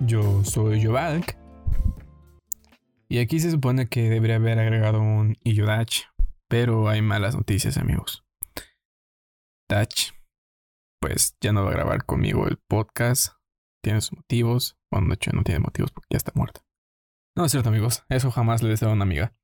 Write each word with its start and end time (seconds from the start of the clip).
Yo 0.00 0.42
soy 0.42 0.82
Jovalk. 0.82 1.36
Y 3.10 3.18
aquí 3.18 3.40
se 3.40 3.50
supone 3.50 3.86
que 3.86 4.08
debería 4.08 4.36
haber 4.36 4.58
agregado 4.58 5.00
un 5.02 5.36
Iyodach, 5.44 6.04
pero 6.48 6.88
hay 6.88 7.02
malas 7.02 7.34
noticias, 7.34 7.76
amigos. 7.76 8.24
Dach, 9.68 10.12
pues 11.00 11.36
ya 11.42 11.52
no 11.52 11.62
va 11.62 11.70
a 11.70 11.74
grabar 11.74 12.06
conmigo 12.06 12.46
el 12.48 12.58
podcast. 12.68 13.34
Tiene 13.82 14.00
sus 14.00 14.16
motivos. 14.16 14.78
Bueno, 14.90 15.08
de 15.08 15.14
hecho 15.14 15.30
no 15.32 15.42
tiene 15.42 15.60
motivos 15.60 15.92
porque 15.92 16.08
ya 16.10 16.16
está 16.16 16.32
muerta. 16.34 16.62
No 17.36 17.44
es 17.44 17.50
cierto, 17.50 17.68
amigos. 17.68 18.04
Eso 18.08 18.30
jamás 18.30 18.62
le 18.62 18.70
deseo 18.70 18.88
a 18.88 18.92
una 18.94 19.04
amiga. 19.04 19.36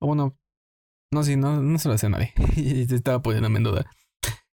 O 0.00 0.06
bueno, 0.06 0.38
no, 1.12 1.22
sí, 1.22 1.36
no, 1.36 1.60
no 1.60 1.78
se 1.78 1.88
lo 1.88 1.94
hace 1.94 2.06
a 2.06 2.10
nadie. 2.10 2.32
y 2.56 2.86
se 2.86 2.94
estaba 2.94 3.20
poniendo 3.20 3.48
en 3.48 3.64
duda. 3.64 3.84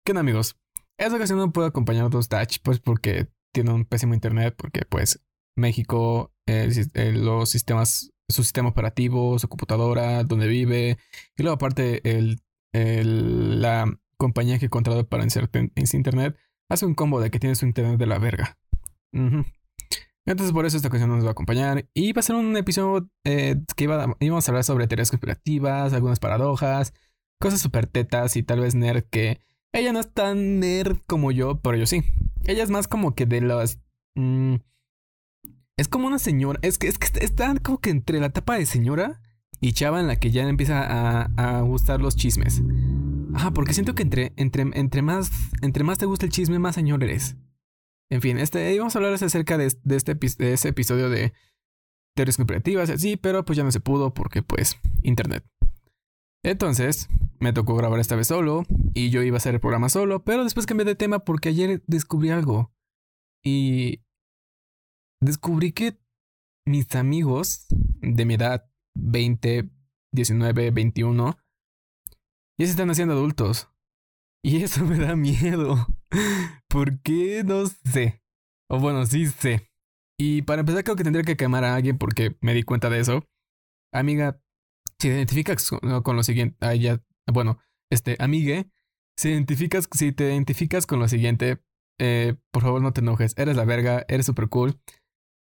¿Qué 0.05 0.11
onda, 0.11 0.21
amigos? 0.21 0.57
Esta 0.99 1.15
ocasión 1.15 1.39
no 1.39 1.53
puedo 1.53 1.69
acompañar 1.69 2.07
a 2.07 2.09
dos 2.09 2.29
Dach, 2.29 2.59
pues 2.65 2.81
porque 2.81 3.29
tiene 3.53 3.73
un 3.73 3.85
pésimo 3.85 4.15
internet, 4.15 4.55
porque 4.57 4.83
pues 4.89 5.21
México, 5.57 6.33
los 6.47 7.51
sistemas, 7.51 8.11
su 8.29 8.43
sistema 8.43 8.69
operativo, 8.69 9.39
su 9.39 9.49
computadora, 9.49 10.25
donde 10.25 10.49
vive, 10.49 10.99
y 11.37 11.43
luego 11.43 11.55
aparte 11.55 12.01
el, 12.09 12.41
la 12.73 13.87
compañía 14.17 14.59
que 14.59 14.67
he 14.67 14.71
contratado 14.71 15.09
para 15.09 15.25
insertar 15.25 15.63
en 15.63 15.85
internet 15.93 16.37
hace 16.69 16.87
un 16.87 16.95
combo 16.95 17.21
de 17.21 17.31
que 17.31 17.41
tiene 17.41 17.57
su 17.57 17.67
internet 17.67 17.99
de 17.99 18.07
la 18.07 18.19
verga. 18.19 18.59
Entonces 20.27 20.53
por 20.53 20.67
eso 20.67 20.77
esta 20.77 20.89
ocasión 20.89 21.11
nos 21.11 21.25
va 21.25 21.31
a 21.31 21.33
acompañar 21.33 21.89
y 21.95 22.13
va 22.13 22.21
a 22.21 22.23
ser 22.23 22.37
un 22.37 22.57
episodio 22.57 23.11
eh, 23.25 23.57
que 23.77 23.85
iba, 23.85 24.17
íbamos 24.21 24.47
a 24.47 24.53
hablar 24.53 24.65
sobre 24.65 24.87
teorías 24.87 25.11
conspirativas, 25.11 25.93
algunas 25.93 26.21
paradojas, 26.21 26.93
cosas 27.41 27.61
super 27.61 27.87
tetas 27.87 28.37
y 28.37 28.43
tal 28.43 28.61
vez 28.61 28.75
nerd 28.75 29.03
que 29.11 29.41
ella 29.73 29.93
no 29.93 30.01
es 30.01 30.13
tan 30.13 30.61
nerd 30.61 30.99
como 31.07 31.31
yo, 31.31 31.61
pero 31.61 31.77
yo 31.77 31.87
sí. 31.87 32.05
Ella 32.45 32.63
es 32.63 32.71
más 32.71 32.89
como 32.89 33.15
que 33.15 33.27
de 33.27 33.41
las... 33.41 33.79
Mm, 34.15 34.57
es 35.77 35.89
como 35.89 36.07
una 36.07 36.19
señora. 36.19 36.59
Es 36.63 36.79
que, 36.79 36.89
es 36.89 36.99
que 36.99 37.25
está 37.25 37.55
como 37.61 37.79
que 37.79 37.91
entre 37.91 38.21
la 38.21 38.27
etapa 38.27 38.57
de 38.57 38.67
señora 38.67 39.21
y 39.61 39.73
chava 39.73 40.01
en 40.01 40.07
la 40.07 40.17
que 40.17 40.31
ya 40.31 40.47
empieza 40.49 40.83
a, 40.83 41.61
gustar 41.63 42.01
los 42.01 42.17
chismes. 42.17 42.63
Ajá, 43.35 43.53
porque 43.53 43.75
siento 43.75 43.95
que 43.95 44.03
entre, 44.03 44.33
entre, 44.37 44.63
entre, 44.75 45.03
más, 45.03 45.31
entre 45.63 45.85
más 45.85 45.99
te 45.99 46.07
gusta 46.07 46.27
el 46.27 46.33
chisme, 46.33 46.59
más 46.59 46.75
señor 46.75 47.05
eres. 47.05 47.37
En 48.11 48.21
fin, 48.21 48.39
este, 48.39 48.77
vamos 48.79 48.95
a 48.95 48.99
hablar 48.99 49.15
acerca 49.15 49.57
de, 49.57 49.73
de, 49.85 49.97
este, 49.97 50.15
de 50.15 50.53
ese 50.53 50.69
episodio 50.69 51.09
de 51.09 51.33
teorías 52.17 52.37
conspirativas, 52.37 52.91
sí, 53.01 53.17
pero 53.17 53.45
pues 53.45 53.57
ya 53.57 53.63
no 53.63 53.71
se 53.71 53.81
pudo 53.81 54.13
porque 54.13 54.43
pues 54.43 54.77
internet. 55.03 55.45
Entonces, 56.43 57.09
me 57.39 57.53
tocó 57.53 57.75
grabar 57.75 58.01
esta 58.01 58.17
vez 58.17 58.29
solo 58.29 58.65
y 58.95 59.11
yo 59.11 59.23
iba 59.23 59.37
a 59.37 59.39
hacer 59.39 59.55
el 59.55 59.61
programa 59.61 59.89
solo, 59.89 60.25
pero 60.25 60.45
después 60.45 60.67
cambié 60.67 60.85
de 60.85 60.95
tema 60.95 61.21
porque 61.21 61.51
ayer 61.51 61.83
descubrí 61.87 62.31
algo. 62.31 62.73
Y 63.45 64.03
descubrí 65.21 65.73
que 65.73 65.99
mis 66.67 66.95
amigos 66.95 67.67
de 68.01 68.25
mi 68.25 68.35
edad, 68.35 68.71
20, 68.95 69.71
19, 70.13 70.71
21, 70.71 71.39
ya 72.59 72.67
se 72.67 72.71
están 72.73 72.91
haciendo 72.91 73.15
adultos. 73.15 73.69
Y 74.43 74.57
eso 74.63 74.85
me 74.85 74.99
da 74.99 75.17
miedo. 75.17 75.87
¿Por 76.69 77.01
qué? 77.01 77.43
No 77.45 77.67
sé. 77.67 78.23
O 78.69 78.79
bueno, 78.79 79.05
sí 79.07 79.27
sé. 79.27 79.69
Y 80.19 80.43
para 80.43 80.61
empezar 80.61 80.85
creo 80.85 80.97
que 80.97 81.05
tendría 81.05 81.25
que 81.25 81.37
quemar 81.37 81.65
a 81.65 81.75
alguien 81.75 81.99
porque 81.99 82.37
me 82.41 82.55
di 82.55 82.63
cuenta 82.63 82.91
de 82.91 83.01
eso. 83.01 83.25
Amiga, 83.93 84.43
si 85.01 85.09
te 85.09 85.15
identificas 85.15 85.71
con 85.71 86.17
lo 86.17 86.23
siguiente, 86.23 86.79
ya, 86.79 87.03
bueno, 87.27 87.59
este, 87.91 88.17
amigue, 88.19 88.71
si, 89.17 89.31
identificas, 89.31 89.89
si 89.93 90.13
te 90.13 90.25
identificas 90.25 90.87
con 90.87 90.99
lo 90.99 91.09
siguiente, 91.09 91.63
eh, 91.99 92.37
por 92.51 92.63
favor 92.63 92.83
no 92.83 92.93
te 92.93 93.01
enojes, 93.01 93.35
eres 93.39 93.57
la 93.57 93.65
verga, 93.65 94.05
eres 94.09 94.27
super 94.27 94.49
cool, 94.49 94.79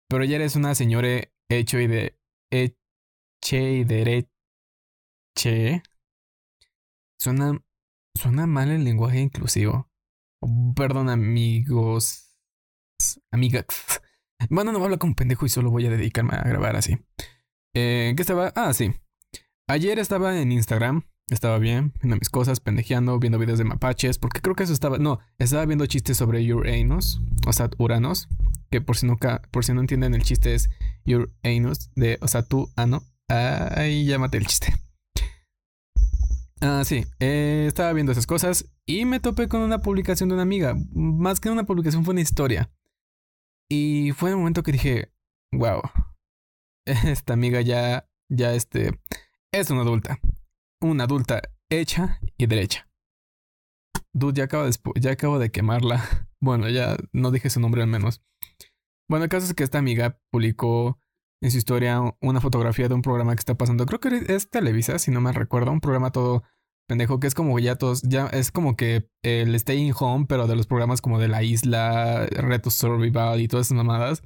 pero 0.07 0.23
ya 0.23 0.37
eres 0.37 0.55
una 0.55 0.75
señora 0.75 1.27
hecho 1.49 1.77
y 1.79 1.87
de, 1.87 2.17
eche 2.51 3.71
y 3.73 3.83
dereche. 3.83 4.31
Suena, 7.19 7.61
suena 8.15 8.47
mal 8.47 8.71
el 8.71 8.85
lenguaje 8.85 9.19
inclusivo. 9.19 9.89
perdón, 10.75 11.09
amigos, 11.09 12.37
amigas. 13.31 13.65
Bueno, 14.49 14.71
no 14.71 14.79
voy 14.79 14.83
a 14.83 14.87
hablar 14.87 14.99
como 14.99 15.15
pendejo 15.15 15.45
y 15.45 15.49
solo 15.49 15.69
voy 15.69 15.85
a 15.85 15.89
dedicarme 15.89 16.35
a 16.35 16.43
grabar 16.43 16.75
así. 16.75 16.97
Eh, 17.73 18.13
¿Qué 18.15 18.21
estaba? 18.21 18.51
Ah, 18.55 18.73
sí. 18.73 18.93
Ayer 19.67 19.97
estaba 19.97 20.37
en 20.41 20.51
Instagram, 20.51 21.03
estaba 21.29 21.57
bien, 21.57 21.93
viendo 22.01 22.17
mis 22.17 22.29
cosas, 22.29 22.59
pendejeando, 22.59 23.17
viendo 23.17 23.39
videos 23.39 23.59
de 23.59 23.63
mapaches, 23.63 24.17
porque 24.17 24.41
creo 24.41 24.55
que 24.55 24.63
eso 24.63 24.73
estaba, 24.73 24.97
no, 24.97 25.19
estaba 25.37 25.65
viendo 25.65 25.85
chistes 25.85 26.17
sobre 26.17 26.53
Uranus, 26.53 27.21
o 27.47 27.53
sea, 27.53 27.69
Uranos, 27.77 28.27
que 28.69 28.81
por 28.81 28.97
si 28.97 29.05
nunca, 29.05 29.41
por 29.51 29.63
si 29.63 29.73
no 29.73 29.79
entienden 29.79 30.15
el 30.15 30.23
chiste 30.23 30.53
es 30.53 30.69
Uranus, 31.05 31.91
de, 31.95 32.17
o 32.21 32.27
sea, 32.27 32.43
tú, 32.43 32.69
ah, 32.75 32.85
no, 32.85 33.03
ahí 33.29 34.05
llámate 34.05 34.37
el 34.37 34.47
chiste. 34.47 34.73
Ah, 36.59 36.83
sí, 36.85 37.05
eh, 37.19 37.65
estaba 37.67 37.93
viendo 37.93 38.11
esas 38.11 38.27
cosas 38.27 38.69
y 38.85 39.05
me 39.05 39.21
topé 39.21 39.47
con 39.47 39.61
una 39.61 39.79
publicación 39.79 40.27
de 40.27 40.35
una 40.35 40.43
amiga, 40.43 40.75
más 40.93 41.39
que 41.39 41.49
una 41.49 41.63
publicación 41.63 42.03
fue 42.03 42.11
una 42.11 42.21
historia. 42.21 42.69
Y 43.69 44.11
fue 44.11 44.31
el 44.31 44.35
momento 44.37 44.61
que 44.61 44.73
dije, 44.73 45.13
wow, 45.53 45.81
esta 46.85 47.33
amiga 47.33 47.61
ya, 47.61 48.09
ya 48.29 48.53
este, 48.53 48.99
es 49.53 49.69
una 49.69 49.81
adulta. 49.81 50.19
Una 50.81 51.05
adulta 51.05 51.41
hecha 51.69 52.19
y 52.37 52.47
derecha. 52.47 52.89
Dude, 54.11 54.39
ya 54.39 54.45
acabo 54.45 54.65
de, 54.65 54.73
ya 54.99 55.11
acabo 55.11 55.39
de 55.39 55.51
quemarla. 55.51 56.03
Bueno, 56.43 56.67
ya 56.67 56.97
no 57.13 57.31
dije 57.31 57.49
su 57.49 57.61
nombre 57.61 57.81
al 57.83 57.87
menos. 57.87 58.21
Bueno, 59.09 59.23
el 59.23 59.29
caso 59.29 59.45
es 59.45 59.53
que 59.53 59.63
esta 59.63 59.77
amiga 59.77 60.19
publicó 60.29 60.99
en 61.41 61.51
su 61.51 61.57
historia 61.57 62.01
una 62.19 62.41
fotografía 62.41 62.89
de 62.89 62.95
un 62.95 63.01
programa 63.01 63.33
que 63.33 63.39
está 63.39 63.55
pasando. 63.55 63.85
Creo 63.85 64.01
que 64.01 64.25
es 64.27 64.49
Televisa, 64.49 64.99
si 64.99 65.09
no 65.09 65.21
me 65.21 65.31
recuerdo. 65.31 65.71
Un 65.71 65.79
programa 65.79 66.11
todo 66.11 66.43
pendejo 66.93 67.19
que 67.19 67.27
es 67.27 67.33
como 67.33 67.57
ya 67.59 67.75
todos. 67.75 68.01
Ya 68.03 68.27
es 68.27 68.51
como 68.51 68.75
que 68.75 69.09
el 69.23 69.59
Staying 69.59 69.93
Home, 69.99 70.25
pero 70.27 70.47
de 70.47 70.55
los 70.55 70.67
programas 70.67 71.01
como 71.01 71.19
de 71.19 71.27
la 71.27 71.43
isla, 71.43 72.27
Reto 72.27 72.69
Survival 72.69 73.41
y 73.41 73.47
todas 73.47 73.67
esas 73.67 73.77
mamadas 73.77 74.23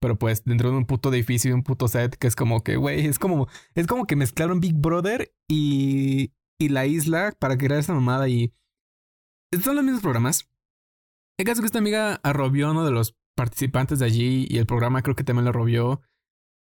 pero 0.00 0.18
pues 0.18 0.44
dentro 0.44 0.70
de 0.70 0.78
un 0.78 0.86
puto 0.86 1.12
edificio 1.12 1.50
y 1.50 1.52
un 1.52 1.62
puto 1.62 1.86
set 1.86 2.16
que 2.16 2.26
es 2.26 2.34
como 2.34 2.62
que, 2.64 2.76
güey, 2.76 3.06
es 3.06 3.18
como, 3.18 3.48
es 3.74 3.86
como 3.86 4.06
que 4.06 4.16
mezclaron 4.16 4.58
Big 4.58 4.74
Brother 4.74 5.30
y, 5.46 6.32
y 6.58 6.70
la 6.70 6.86
isla 6.86 7.34
para 7.38 7.58
crear 7.58 7.78
esa 7.78 7.92
mamada 7.92 8.26
y 8.28 8.54
son 9.62 9.76
los 9.76 9.84
mismos 9.84 10.02
programas. 10.02 10.48
El 11.38 11.46
caso 11.46 11.60
que 11.60 11.66
esta 11.66 11.78
amiga 11.78 12.18
arrobió 12.22 12.70
uno 12.70 12.84
de 12.84 12.92
los 12.92 13.14
participantes 13.36 13.98
de 13.98 14.06
allí 14.06 14.46
y 14.48 14.58
el 14.58 14.66
programa 14.66 15.02
creo 15.02 15.14
que 15.14 15.24
también 15.24 15.44
lo 15.44 15.50
arrobió 15.50 16.00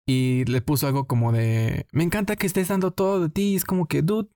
y 0.08 0.44
le 0.46 0.62
puso 0.62 0.88
algo 0.88 1.06
como 1.06 1.32
de, 1.32 1.88
me 1.92 2.04
encanta 2.04 2.36
que 2.36 2.48
estés 2.48 2.70
dando 2.70 2.92
todo 2.92 3.22
de 3.22 3.30
ti, 3.30 3.56
es 3.56 3.66
como 3.66 3.88
que, 3.88 4.02
dude. 4.02 4.30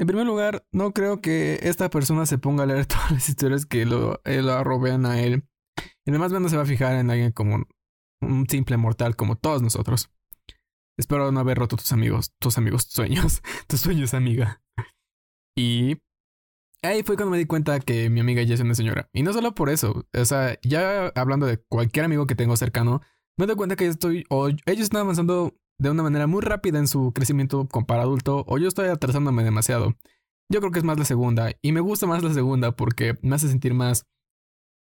En 0.00 0.06
primer 0.06 0.26
lugar, 0.26 0.66
no 0.72 0.94
creo 0.94 1.20
que 1.20 1.60
esta 1.62 1.90
persona 1.90 2.24
se 2.24 2.38
ponga 2.38 2.62
a 2.62 2.66
leer 2.66 2.86
todas 2.86 3.10
las 3.10 3.28
historias 3.28 3.66
que 3.66 3.84
lo, 3.84 4.18
eh, 4.24 4.40
lo 4.40 4.52
a 4.54 5.20
él. 5.20 5.44
Y 6.06 6.10
además, 6.10 6.32
no 6.32 6.48
se 6.48 6.56
va 6.56 6.62
a 6.62 6.66
fijar 6.66 6.94
en 6.94 7.10
alguien 7.10 7.32
como 7.32 7.66
un 8.22 8.48
simple 8.48 8.78
mortal 8.78 9.14
como 9.14 9.36
todos 9.36 9.60
nosotros. 9.60 10.10
Espero 10.98 11.30
no 11.32 11.40
haber 11.40 11.58
roto 11.58 11.76
tus 11.76 11.92
amigos, 11.92 12.32
tus 12.38 12.56
amigos, 12.56 12.84
sueños, 12.88 13.42
tus 13.68 13.80
sueños, 13.80 14.14
amiga. 14.14 14.62
Y 15.54 15.98
ahí 16.82 17.02
fue 17.02 17.16
cuando 17.16 17.32
me 17.32 17.38
di 17.38 17.44
cuenta 17.44 17.78
que 17.78 18.08
mi 18.08 18.20
amiga 18.20 18.42
ya 18.42 18.54
es 18.54 18.60
una 18.60 18.74
señora. 18.74 19.10
Y 19.12 19.22
no 19.22 19.34
solo 19.34 19.54
por 19.54 19.68
eso, 19.68 20.06
o 20.14 20.24
sea, 20.24 20.58
ya 20.62 21.08
hablando 21.08 21.44
de 21.44 21.58
cualquier 21.58 22.06
amigo 22.06 22.26
que 22.26 22.34
tengo 22.34 22.56
cercano, 22.56 23.02
me 23.36 23.44
doy 23.44 23.56
cuenta 23.56 23.76
que 23.76 23.86
estoy, 23.86 24.24
o 24.30 24.48
ellos 24.48 24.80
están 24.80 25.02
avanzando 25.02 25.54
de 25.80 25.90
una 25.90 26.02
manera 26.02 26.26
muy 26.26 26.42
rápida 26.42 26.78
en 26.78 26.86
su 26.86 27.12
crecimiento 27.12 27.66
para 27.66 28.02
adulto, 28.02 28.44
o 28.46 28.58
yo 28.58 28.68
estoy 28.68 28.88
atrasándome 28.88 29.42
demasiado. 29.42 29.96
Yo 30.48 30.60
creo 30.60 30.72
que 30.72 30.78
es 30.78 30.84
más 30.84 30.98
la 30.98 31.04
segunda, 31.04 31.52
y 31.62 31.72
me 31.72 31.80
gusta 31.80 32.06
más 32.06 32.22
la 32.22 32.32
segunda 32.34 32.72
porque 32.72 33.18
me 33.22 33.34
hace 33.34 33.48
sentir 33.48 33.74
más 33.74 34.06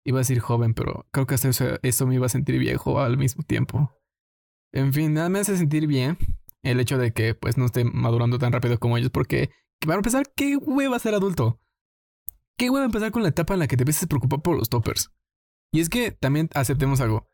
Iba 0.05 0.19
a 0.19 0.23
decir 0.23 0.41
joven, 0.41 0.75
pero 0.75 1.07
creo 1.13 1.27
que 1.27 1.35
hasta 1.35 1.49
eso, 1.83 2.07
me 2.07 2.17
iba 2.17 2.27
a 2.27 2.29
sentir 2.29 2.59
viejo 2.59 3.01
al 3.01 3.17
mismo 3.17 3.45
tiempo. 3.45 3.93
En 4.73 4.93
fin, 4.93 5.15
nada 5.15 5.29
me 5.29 5.39
hace 5.39 5.57
sentir 5.57 5.87
bien 5.87 6.19
el 6.63 6.81
hecho 6.81 6.99
de 6.99 7.13
que 7.13 7.35
pues 7.35 7.57
no 7.57 7.67
esté 7.67 7.85
madurando 7.85 8.39
tan 8.39 8.53
rápido 8.53 8.79
como 8.79 8.97
ellos, 8.97 9.11
porque 9.11 9.51
para 9.81 9.97
empezar, 9.97 10.33
¿qué 10.35 10.57
hueva 10.57 10.99
ser 10.99 11.15
adulto? 11.15 11.61
¿Qué 12.57 12.71
hueva 12.71 12.85
empezar 12.85 13.13
con 13.13 13.23
la 13.23 13.29
etapa 13.29 13.55
en 13.55 13.61
la 13.61 13.69
que 13.69 13.77
te 13.77 13.83
empiezas 13.83 14.05
a 14.05 14.09
preocupar 14.09 14.43
por 14.43 14.57
los 14.57 14.69
toppers? 14.69 15.13
Y 15.73 15.81
es 15.81 15.89
que 15.89 16.11
también 16.11 16.49
aceptemos 16.55 17.01
algo. 17.01 17.29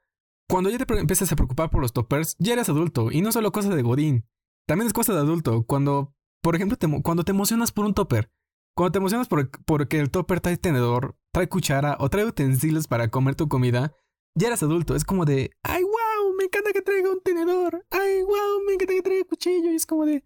Cuando 0.49 0.71
ya 0.71 0.79
te 0.79 0.99
empiezas 0.99 1.31
a 1.31 1.37
preocupar 1.37 1.71
por 1.71 1.83
los 1.83 1.93
toppers, 1.93 2.37
ya 2.39 2.55
eres 2.55 2.69
adulto, 2.69 3.11
y 3.13 3.21
no 3.21 3.33
solo 3.33 3.53
cosa 3.53 3.75
de 3.75 3.83
godín. 3.83 4.27
También 4.67 4.87
es 4.87 4.93
cosa 4.93 5.13
de 5.13 5.21
adulto. 5.21 5.65
Cuando, 5.65 6.15
por 6.43 6.57
ejemplo, 6.57 6.77
cuando 7.03 7.25
te 7.25 7.33
emocionas 7.33 7.73
por 7.73 7.85
un 7.85 7.95
topper, 7.95 8.31
cuando 8.75 8.93
te 8.93 8.99
emocionas 8.99 9.29
por, 9.29 9.51
porque 9.65 9.99
el 9.99 10.11
topper 10.11 10.41
trae 10.41 10.57
tenedor, 10.57 11.17
trae 11.33 11.49
cuchara 11.49 11.97
o 12.01 12.09
trae 12.09 12.25
utensilios 12.25 12.87
para 12.87 13.09
comer 13.09 13.35
tu 13.35 13.49
comida, 13.49 13.93
ya 14.35 14.49
eres 14.49 14.63
adulto. 14.63 14.95
Es 14.95 15.05
como 15.05 15.25
de, 15.25 15.51
ay, 15.63 15.83
wow, 15.83 16.35
me 16.39 16.45
encanta 16.45 16.73
que 16.73 16.83
traiga 16.83 17.11
un 17.11 17.21
tenedor. 17.21 17.85
Ay, 17.91 18.23
wow, 18.23 18.65
me 18.67 18.75
encanta 18.75 18.95
que 18.95 19.03
traiga 19.03 19.25
cuchillo. 19.25 19.71
Y 19.71 19.77
es 19.77 19.85
como 19.85 20.07
de, 20.07 20.25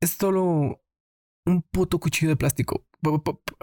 es 0.00 0.10
solo 0.10 0.80
un 1.46 1.62
puto 1.70 1.98
cuchillo 1.98 2.30
de 2.30 2.36
plástico. 2.36 2.86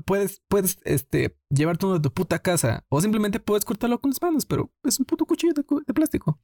Puedes, 0.06 0.42
puedes 0.48 0.80
este, 0.84 1.38
llevarte 1.50 1.86
uno 1.86 1.96
de 1.96 2.02
tu 2.02 2.14
puta 2.14 2.40
casa 2.40 2.86
o 2.90 3.02
simplemente 3.02 3.40
puedes 3.40 3.66
cortarlo 3.66 4.00
con 4.00 4.12
las 4.12 4.22
manos, 4.22 4.46
pero 4.46 4.72
es 4.84 5.00
un 5.00 5.06
puto 5.06 5.26
cuchillo 5.26 5.54
de, 5.54 5.94
plástico. 5.94 6.40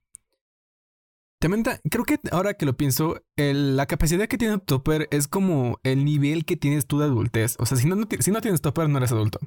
También 1.39 1.63
creo 1.89 2.03
que 2.03 2.19
ahora 2.31 2.55
que 2.55 2.65
lo 2.65 2.75
pienso, 2.75 3.21
la 3.35 3.85
capacidad 3.85 4.27
que 4.27 4.37
tiene 4.37 4.57
tu 4.57 4.65
topper 4.65 5.07
es 5.11 5.27
como 5.27 5.79
el 5.83 6.03
nivel 6.03 6.45
que 6.45 6.57
tienes 6.57 6.87
tú 6.87 6.97
de 6.99 7.05
adultez. 7.05 7.55
O 7.59 7.65
sea, 7.65 7.77
si 7.77 7.87
no, 7.87 7.95
si 8.19 8.31
no 8.31 8.41
tienes 8.41 8.61
topper, 8.61 8.89
no 8.89 8.97
eres 8.97 9.11
adulto. 9.11 9.39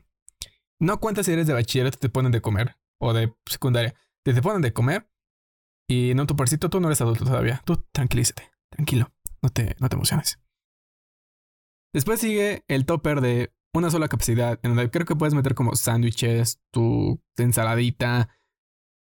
No 0.79 1.00
cuentas 1.00 1.26
si 1.26 1.32
eres 1.32 1.46
de 1.46 1.53
bachillerato, 1.53 1.99
te 1.99 2.08
ponen 2.08 2.32
de 2.32 2.41
comer 2.41 2.76
o 3.00 3.12
de 3.12 3.35
secundaria. 3.46 3.94
Te, 4.25 4.32
te 4.32 4.43
ponen 4.43 4.62
de 4.62 4.73
comer 4.73 5.11
y 5.88 6.12
en 6.12 6.26
tu 6.26 6.37
parcito 6.37 6.70
tú 6.70 6.81
no 6.81 6.88
eres 6.88 7.00
adulto 7.00 7.25
todavía. 7.25 7.62
Tú 7.64 7.85
tranquilízate, 7.93 8.50
tranquilo, 8.70 9.12
no 9.43 9.50
te, 9.50 9.75
no 9.81 9.88
te 9.88 9.96
emociones. 9.96 10.40
Después 11.93 12.21
sigue 12.21 12.65
el 12.69 12.87
topper 12.87 13.21
de 13.21 13.53
una 13.75 13.91
sola 13.91 14.09
capacidad, 14.09 14.59
en 14.63 14.75
donde 14.75 14.91
creo 14.91 15.07
que 15.07 15.17
puedes 15.17 15.35
meter 15.35 15.55
como 15.55 15.75
sándwiches, 15.75 16.61
tu 16.71 17.21
ensaladita. 17.37 18.29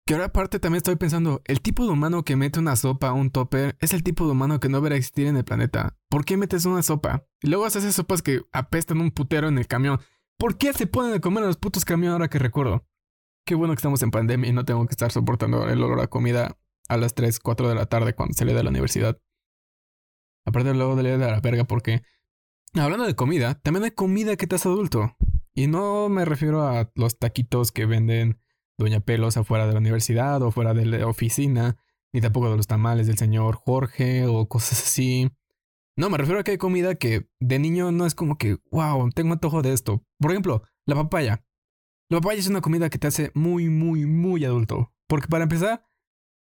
Que 0.06 0.14
ahora 0.14 0.26
aparte 0.26 0.58
también 0.58 0.78
estoy 0.78 0.96
pensando, 0.96 1.42
el 1.44 1.60
tipo 1.60 1.84
de 1.84 1.90
humano 1.90 2.24
que 2.24 2.36
mete 2.36 2.58
una 2.58 2.76
sopa 2.76 3.08
a 3.08 3.12
un 3.12 3.30
topper 3.30 3.76
es 3.80 3.92
el 3.92 4.02
tipo 4.02 4.24
de 4.24 4.32
humano 4.32 4.58
que 4.58 4.68
no 4.68 4.80
verá 4.80 4.96
existir 4.96 5.26
en 5.26 5.36
el 5.36 5.44
planeta. 5.44 5.96
¿Por 6.08 6.24
qué 6.24 6.36
metes 6.36 6.64
una 6.64 6.82
sopa? 6.82 7.26
Y 7.42 7.48
luego 7.48 7.64
haces 7.64 7.94
sopas 7.94 8.22
que 8.22 8.42
apestan 8.52 9.00
un 9.00 9.10
putero 9.10 9.48
en 9.48 9.58
el 9.58 9.66
camión. 9.66 10.00
¿Por 10.38 10.56
qué 10.56 10.72
se 10.72 10.86
ponen 10.86 11.12
a 11.14 11.20
comer 11.20 11.44
a 11.44 11.46
los 11.46 11.58
putos 11.58 11.84
camiones 11.84 12.14
ahora 12.14 12.28
que 12.28 12.38
recuerdo? 12.38 12.86
Qué 13.46 13.54
bueno 13.54 13.74
que 13.74 13.78
estamos 13.78 14.02
en 14.02 14.10
pandemia 14.10 14.48
y 14.48 14.52
no 14.52 14.64
tengo 14.64 14.86
que 14.86 14.92
estar 14.92 15.12
soportando 15.12 15.68
el 15.68 15.82
olor 15.82 16.00
a 16.00 16.06
comida 16.06 16.56
a 16.88 16.96
las 16.96 17.14
3, 17.14 17.38
4 17.38 17.68
de 17.68 17.74
la 17.74 17.86
tarde 17.86 18.14
cuando 18.14 18.34
se 18.34 18.44
le 18.44 18.54
da 18.54 18.62
la 18.62 18.70
universidad. 18.70 19.20
Aparte 20.44 20.74
luego 20.74 20.96
de 20.96 21.18
la 21.18 21.40
verga 21.40 21.64
porque 21.64 22.02
Hablando 22.74 23.04
de 23.04 23.16
comida, 23.16 23.60
también 23.62 23.84
hay 23.84 23.90
comida 23.90 24.36
que 24.36 24.46
te 24.46 24.54
hace 24.54 24.68
adulto. 24.68 25.16
Y 25.54 25.66
no 25.66 26.08
me 26.08 26.24
refiero 26.24 26.62
a 26.62 26.90
los 26.94 27.18
taquitos 27.18 27.72
que 27.72 27.84
venden 27.84 28.40
Doña 28.78 29.00
Pelos 29.00 29.36
afuera 29.36 29.66
de 29.66 29.72
la 29.72 29.80
universidad 29.80 30.40
o 30.42 30.52
fuera 30.52 30.72
de 30.72 30.86
la 30.86 31.06
oficina, 31.06 31.76
ni 32.12 32.20
tampoco 32.20 32.48
de 32.48 32.56
los 32.56 32.68
tamales 32.68 33.08
del 33.08 33.18
señor 33.18 33.56
Jorge 33.56 34.26
o 34.26 34.48
cosas 34.48 34.82
así. 34.82 35.30
No, 35.96 36.10
me 36.10 36.18
refiero 36.18 36.40
a 36.40 36.44
que 36.44 36.52
hay 36.52 36.58
comida 36.58 36.94
que 36.94 37.28
de 37.40 37.58
niño 37.58 37.90
no 37.90 38.06
es 38.06 38.14
como 38.14 38.38
que, 38.38 38.58
wow, 38.70 39.10
tengo 39.10 39.32
antojo 39.32 39.62
de 39.62 39.72
esto. 39.72 40.06
Por 40.18 40.30
ejemplo, 40.30 40.62
la 40.86 40.94
papaya. 40.94 41.44
La 42.08 42.20
papaya 42.20 42.38
es 42.38 42.46
una 42.46 42.60
comida 42.60 42.88
que 42.88 42.98
te 42.98 43.08
hace 43.08 43.32
muy, 43.34 43.68
muy, 43.68 44.06
muy 44.06 44.44
adulto. 44.44 44.94
Porque 45.08 45.26
para 45.26 45.42
empezar, 45.42 45.84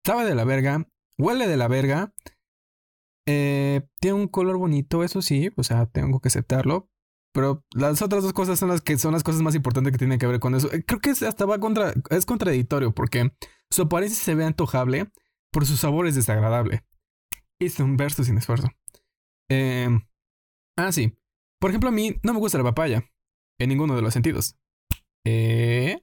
sabe 0.03 0.25
de 0.25 0.33
la 0.33 0.43
verga, 0.43 0.89
huele 1.19 1.47
de 1.47 1.57
la 1.57 1.67
verga 1.67 2.13
eh, 3.27 3.81
tiene 3.99 4.17
un 4.17 4.27
color 4.27 4.57
bonito, 4.57 5.03
eso 5.03 5.21
sí, 5.21 5.49
o 5.55 5.63
sea, 5.63 5.85
tengo 5.87 6.19
que 6.19 6.27
aceptarlo. 6.29 6.89
Pero 7.33 7.65
las 7.73 8.01
otras 8.01 8.23
dos 8.23 8.31
cosas 8.31 8.57
son 8.57 8.69
las 8.69 8.79
que 8.81 8.97
son 8.97 9.11
las 9.11 9.23
cosas 9.23 9.41
más 9.41 9.55
importantes 9.55 9.91
que 9.91 9.97
tienen 9.97 10.19
que 10.19 10.27
ver 10.27 10.39
con 10.39 10.55
eso. 10.55 10.71
Eh, 10.71 10.85
creo 10.85 11.01
que 11.01 11.09
hasta 11.09 11.45
va 11.45 11.59
contra, 11.59 11.93
es 12.09 12.25
contradictorio 12.25 12.93
porque 12.93 13.29
su 13.69 13.81
apariencia 13.81 14.23
se 14.23 14.35
ve 14.35 14.45
antojable, 14.45 15.11
por 15.51 15.65
su 15.65 15.75
sabor 15.75 16.07
es 16.07 16.15
desagradable. 16.15 16.85
Hice 17.59 17.83
un 17.83 17.97
verso 17.97 18.23
sin 18.23 18.37
esfuerzo. 18.37 18.69
Eh, 19.49 19.89
ah, 20.77 20.93
sí. 20.93 21.17
Por 21.59 21.71
ejemplo, 21.71 21.89
a 21.89 21.93
mí 21.93 22.15
no 22.23 22.33
me 22.33 22.39
gusta 22.39 22.57
la 22.57 22.63
papaya. 22.63 23.03
En 23.59 23.69
ninguno 23.69 23.95
de 23.97 24.01
los 24.01 24.13
sentidos. 24.13 24.55
Eh, 25.25 26.01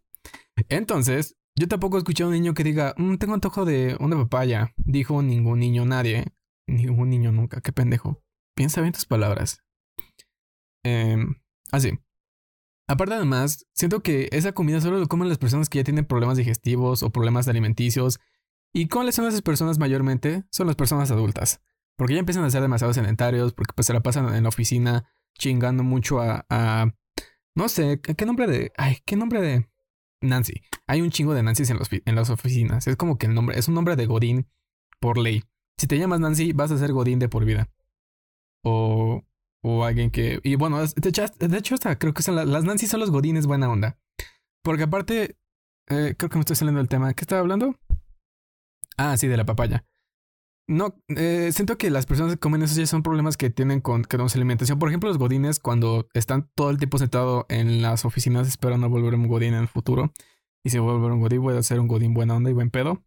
entonces, 0.69 1.37
yo 1.59 1.69
tampoco 1.69 1.97
he 1.97 2.01
escuchado 2.01 2.29
a 2.29 2.33
un 2.33 2.35
niño 2.35 2.55
que 2.55 2.65
diga, 2.65 2.95
mm, 2.97 3.17
tengo 3.17 3.35
antojo 3.35 3.65
de 3.65 3.97
una 4.01 4.17
papaya. 4.17 4.75
Dijo 4.77 5.23
ningún 5.23 5.61
niño, 5.61 5.87
nadie. 5.87 6.27
Ningún 6.67 7.11
niño 7.11 7.33
nunca, 7.33 7.61
qué 7.61 7.73
pendejo. 7.73 8.23
Piensa 8.55 8.81
bien 8.81 8.93
tus 8.93 9.07
palabras. 9.07 9.63
Eh, 10.85 11.17
así. 11.71 11.99
Aparte 12.89 13.15
además, 13.15 13.67
siento 13.73 14.03
que 14.03 14.29
esa 14.33 14.53
comida 14.53 14.81
solo 14.81 14.99
lo 14.99 15.07
comen 15.09 15.29
las 15.29 15.39
personas 15.39 15.69
que 15.69 15.79
ya 15.79 15.85
tienen 15.85 16.05
problemas 16.05 16.37
digestivos 16.37 17.03
o 17.03 17.11
problemas 17.11 17.49
alimenticios. 17.49 18.21
¿Y 18.75 18.89
cuáles 18.89 19.15
son 19.15 19.27
esas 19.27 19.43
personas 19.43 19.79
mayormente? 19.79 20.45
Son 20.51 20.67
las 20.67 20.77
personas 20.77 21.11
adultas. 21.11 21.61
Porque 21.97 22.15
ya 22.15 22.21
empiezan 22.21 22.45
a 22.45 22.51
ser 22.51 22.63
demasiado 22.63 22.93
sedentarios, 22.93 23.53
porque 23.53 23.73
pues 23.75 23.87
se 23.87 23.93
la 23.93 24.01
pasan 24.01 24.35
en 24.35 24.43
la 24.43 24.49
oficina 24.49 25.09
chingando 25.39 25.85
mucho 25.85 26.21
a... 26.21 26.47
a 26.51 26.95
no 27.55 27.69
sé, 27.69 28.01
¿qué 28.01 28.27
nombre 28.27 28.47
de... 28.47 28.73
Ay, 28.77 28.99
¿qué 29.05 29.17
nombre 29.17 29.41
de... 29.41 29.69
Nancy. 30.23 30.63
Hay 30.87 31.01
un 31.01 31.11
chingo 31.11 31.35
de 31.35 31.43
Nancy's 31.43 31.71
en, 31.71 31.79
en 32.05 32.15
las 32.15 32.31
oficinas. 32.31 32.87
Es 32.87 32.97
como 32.97 33.19
que 33.19 33.27
el 33.27 33.35
nombre... 33.35 33.59
Es 33.59 33.69
un 33.69 33.75
nombre 33.75 33.97
de 33.97 34.07
Godín 34.07 34.49
por 35.01 35.19
ley. 35.19 35.45
Si 35.83 35.89
te 35.89 35.99
llamas 35.99 36.21
Nancy, 36.21 36.53
vas 36.53 36.71
a 36.71 36.79
ser 36.79 36.93
Godín 36.93 37.19
de 37.19 37.29
por 37.29 37.45
vida. 37.45 37.69
O, 38.65 39.25
o 39.65 39.85
alguien 39.85 40.13
que... 40.13 40.39
Y 40.45 40.55
bueno, 40.55 40.79
de 40.81 41.09
hecho, 41.59 41.75
hasta 41.75 41.99
creo 41.99 42.15
que 42.15 42.23
son 42.23 42.37
las, 42.37 42.63
Nancy 42.63 42.87
son 42.87 43.01
los 43.01 43.11
Godines 43.11 43.49
buena 43.49 43.69
onda. 43.69 43.99
Porque 44.63 44.85
aparte, 44.85 45.37
eh, 45.89 46.15
creo 46.17 46.31
que 46.31 46.37
me 46.37 46.43
estoy 46.43 46.55
saliendo 46.55 46.79
del 46.79 46.89
tema. 46.89 47.13
¿Qué 47.15 47.23
estaba 47.23 47.41
hablando? 47.41 47.75
Ah, 48.97 49.17
sí, 49.17 49.27
de 49.27 49.37
la 49.37 49.45
papaya. 49.45 49.85
No, 50.69 50.95
eh, 51.09 51.51
siento 51.53 51.77
que 51.77 51.91
las 51.91 52.07
personas 52.07 52.35
que 52.35 52.39
comen 52.39 52.63
eso 52.63 52.79
ya 52.79 52.87
son 52.87 53.03
problemas 53.03 53.37
que 53.37 53.51
tienen 53.51 53.81
con, 53.81 54.05
con 54.05 54.31
su 54.31 54.39
alimentación. 54.39 54.79
Por 54.79 54.89
ejemplo, 54.89 55.09
los 55.09 55.19
godines 55.19 55.59
cuando 55.59 56.07
están 56.15 56.49
todo 56.55 56.71
el 56.71 56.79
tiempo 56.79 56.99
sentado 56.99 57.45
en 57.49 57.83
las 57.83 58.05
oficinas 58.05 58.47
esperando 58.47 58.87
a 58.87 58.89
volver 58.89 59.17
un 59.17 59.27
godín 59.27 59.55
en 59.55 59.63
el 59.63 59.69
futuro. 59.69 60.13
Y 60.65 60.71
si 60.71 60.79
vuelve 60.79 61.07
un 61.07 61.21
godín, 61.21 61.43
voy 61.43 61.57
a 61.57 61.63
ser 61.65 61.81
un 61.81 61.89
godín 61.89 62.15
buena 62.15 62.37
onda 62.37 62.51
y 62.51 62.53
buen 62.53 62.71
pedo. 62.71 63.03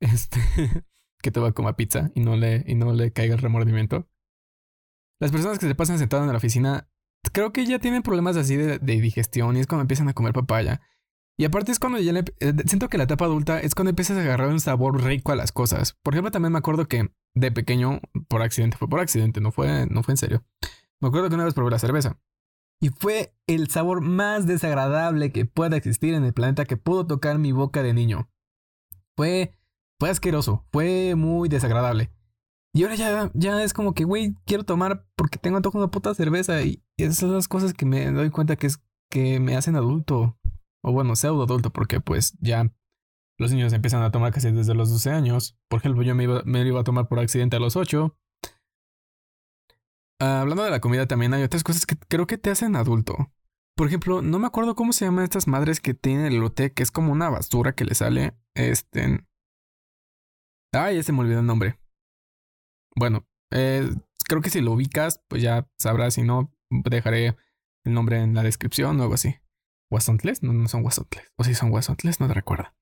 Este 0.00 0.38
que 1.22 1.30
te 1.30 1.40
va 1.40 1.48
a 1.48 1.52
comer 1.52 1.74
pizza 1.74 2.10
y 2.14 2.20
no 2.20 2.36
le, 2.36 2.64
y 2.66 2.74
no 2.74 2.92
le 2.92 3.12
caiga 3.12 3.34
el 3.34 3.40
remordimiento. 3.40 4.08
Las 5.20 5.32
personas 5.32 5.58
que 5.58 5.66
se 5.66 5.74
pasan 5.74 5.98
sentadas 5.98 6.26
en 6.26 6.32
la 6.32 6.38
oficina, 6.38 6.88
creo 7.32 7.52
que 7.52 7.66
ya 7.66 7.78
tienen 7.78 8.02
problemas 8.02 8.36
así 8.36 8.56
de, 8.56 8.78
digestión 8.78 9.56
y 9.56 9.60
es 9.60 9.66
cuando 9.66 9.82
empiezan 9.82 10.08
a 10.08 10.14
comer 10.14 10.32
papaya. 10.32 10.80
Y 11.36 11.44
aparte 11.44 11.70
es 11.70 11.78
cuando 11.78 11.98
ya 11.98 12.12
le... 12.12 12.24
Eh, 12.40 12.52
siento 12.66 12.88
que 12.88 12.98
la 12.98 13.04
etapa 13.04 13.24
adulta 13.24 13.60
es 13.60 13.74
cuando 13.74 13.90
empiezas 13.90 14.16
a 14.16 14.22
agarrar 14.22 14.48
un 14.48 14.60
sabor 14.60 15.02
rico 15.04 15.30
a 15.32 15.36
las 15.36 15.52
cosas. 15.52 15.96
Por 16.02 16.14
ejemplo, 16.14 16.32
también 16.32 16.52
me 16.52 16.58
acuerdo 16.58 16.86
que 16.86 17.12
de 17.34 17.52
pequeño, 17.52 18.00
por 18.28 18.42
accidente, 18.42 18.76
fue 18.76 18.88
por 18.88 19.00
accidente, 19.00 19.40
no 19.40 19.52
fue, 19.52 19.86
no 19.86 20.02
fue 20.02 20.12
en 20.12 20.18
serio. 20.18 20.44
Me 21.00 21.08
acuerdo 21.08 21.28
que 21.28 21.36
una 21.36 21.44
vez 21.44 21.54
probé 21.54 21.70
la 21.70 21.78
cerveza. 21.78 22.18
Y 22.80 22.90
fue 22.90 23.34
el 23.46 23.68
sabor 23.68 24.00
más 24.00 24.46
desagradable 24.46 25.32
que 25.32 25.46
pueda 25.46 25.76
existir 25.76 26.14
en 26.14 26.24
el 26.24 26.32
planeta 26.32 26.64
que 26.64 26.76
pudo 26.76 27.06
tocar 27.06 27.38
mi 27.38 27.52
boca 27.52 27.82
de 27.82 27.94
niño. 27.94 28.30
Fue 29.16 29.57
fue 29.98 30.10
asqueroso, 30.10 30.64
fue 30.72 31.14
muy 31.14 31.48
desagradable. 31.48 32.10
Y 32.74 32.82
ahora 32.82 32.94
ya, 32.94 33.30
ya 33.34 33.62
es 33.62 33.72
como 33.72 33.94
que, 33.94 34.04
güey, 34.04 34.34
quiero 34.44 34.64
tomar 34.64 35.06
porque 35.16 35.38
tengo 35.38 35.56
antojo 35.56 35.78
de 35.78 35.84
una 35.84 35.90
puta 35.90 36.14
cerveza. 36.14 36.62
Y 36.62 36.82
esas 36.96 37.16
son 37.16 37.32
las 37.32 37.48
cosas 37.48 37.72
que 37.74 37.86
me 37.86 38.10
doy 38.10 38.30
cuenta 38.30 38.56
que 38.56 38.66
es 38.66 38.80
que 39.10 39.40
me 39.40 39.56
hacen 39.56 39.74
adulto. 39.76 40.38
O 40.82 40.92
bueno, 40.92 41.16
pseudo 41.16 41.44
adulto, 41.44 41.70
porque 41.70 42.00
pues 42.00 42.36
ya 42.40 42.72
los 43.38 43.52
niños 43.52 43.72
empiezan 43.72 44.02
a 44.02 44.10
tomar 44.10 44.32
casi 44.32 44.50
desde 44.50 44.74
los 44.74 44.90
12 44.90 45.10
años. 45.10 45.56
Por 45.68 45.80
ejemplo, 45.80 46.02
yo 46.02 46.14
me 46.14 46.24
iba, 46.24 46.42
me 46.44 46.66
iba 46.66 46.80
a 46.80 46.84
tomar 46.84 47.08
por 47.08 47.18
accidente 47.18 47.56
a 47.56 47.60
los 47.60 47.76
8. 47.76 48.16
Ah, 50.20 50.40
hablando 50.40 50.64
de 50.64 50.70
la 50.70 50.80
comida 50.80 51.06
también 51.06 51.32
hay 51.32 51.44
otras 51.44 51.62
cosas 51.62 51.86
que 51.86 51.96
creo 51.96 52.26
que 52.26 52.38
te 52.38 52.50
hacen 52.50 52.76
adulto. 52.76 53.32
Por 53.76 53.86
ejemplo, 53.86 54.22
no 54.22 54.40
me 54.40 54.48
acuerdo 54.48 54.74
cómo 54.74 54.92
se 54.92 55.04
llaman 55.04 55.22
estas 55.22 55.46
madres 55.46 55.80
que 55.80 55.94
tienen 55.94 56.26
el 56.26 56.40
lote, 56.40 56.72
que 56.72 56.82
es 56.82 56.90
como 56.90 57.12
una 57.12 57.30
basura 57.30 57.72
que 57.72 57.84
le 57.84 57.94
sale. 57.94 58.36
Este, 58.54 59.24
Ay, 60.72 60.96
ya 60.96 61.02
se 61.02 61.12
me 61.12 61.20
olvidó 61.20 61.40
el 61.40 61.46
nombre. 61.46 61.78
Bueno, 62.94 63.26
eh, 63.50 63.88
creo 64.26 64.42
que 64.42 64.50
si 64.50 64.60
lo 64.60 64.72
ubicas, 64.72 65.22
pues 65.28 65.42
ya 65.42 65.68
sabrás. 65.78 66.14
Si 66.14 66.22
no, 66.22 66.52
dejaré 66.70 67.36
el 67.84 67.94
nombre 67.94 68.20
en 68.20 68.34
la 68.34 68.42
descripción 68.42 68.98
o 68.98 69.02
algo 69.02 69.14
así. 69.14 69.36
¿Wasontles? 69.90 70.42
No, 70.42 70.52
no 70.52 70.68
son 70.68 70.84
Wasontles. 70.84 71.32
O 71.36 71.44
si 71.44 71.54
son 71.54 71.72
Wasontles, 71.72 72.20
no 72.20 72.28
te 72.28 72.34
recuerdo. 72.34 72.74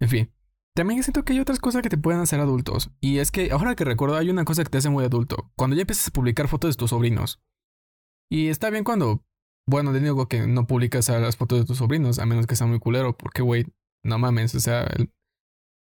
En 0.00 0.08
fin. 0.08 0.34
También 0.76 1.02
siento 1.04 1.24
que 1.24 1.32
hay 1.32 1.40
otras 1.40 1.60
cosas 1.60 1.82
que 1.82 1.88
te 1.88 1.96
pueden 1.96 2.20
hacer 2.20 2.40
adultos. 2.40 2.90
Y 3.00 3.18
es 3.18 3.30
que 3.30 3.52
ahora 3.52 3.76
que 3.76 3.84
recuerdo, 3.84 4.16
hay 4.16 4.28
una 4.28 4.44
cosa 4.44 4.64
que 4.64 4.70
te 4.70 4.78
hace 4.78 4.90
muy 4.90 5.04
adulto. 5.04 5.52
Cuando 5.56 5.76
ya 5.76 5.82
empiezas 5.82 6.08
a 6.08 6.10
publicar 6.10 6.48
fotos 6.48 6.74
de 6.74 6.78
tus 6.78 6.90
sobrinos. 6.90 7.40
Y 8.30 8.48
está 8.48 8.70
bien 8.70 8.84
cuando. 8.84 9.24
Bueno, 9.66 9.92
te 9.92 10.00
digo 10.00 10.28
que 10.28 10.46
no 10.46 10.66
publicas 10.66 11.08
las 11.08 11.36
fotos 11.36 11.60
de 11.60 11.64
tus 11.64 11.78
sobrinos, 11.78 12.18
a 12.18 12.26
menos 12.26 12.46
que 12.46 12.56
sea 12.56 12.66
muy 12.66 12.80
culero, 12.80 13.16
porque, 13.16 13.40
güey, 13.40 13.64
no 14.04 14.18
mames, 14.18 14.54
o 14.54 14.60
sea, 14.60 14.86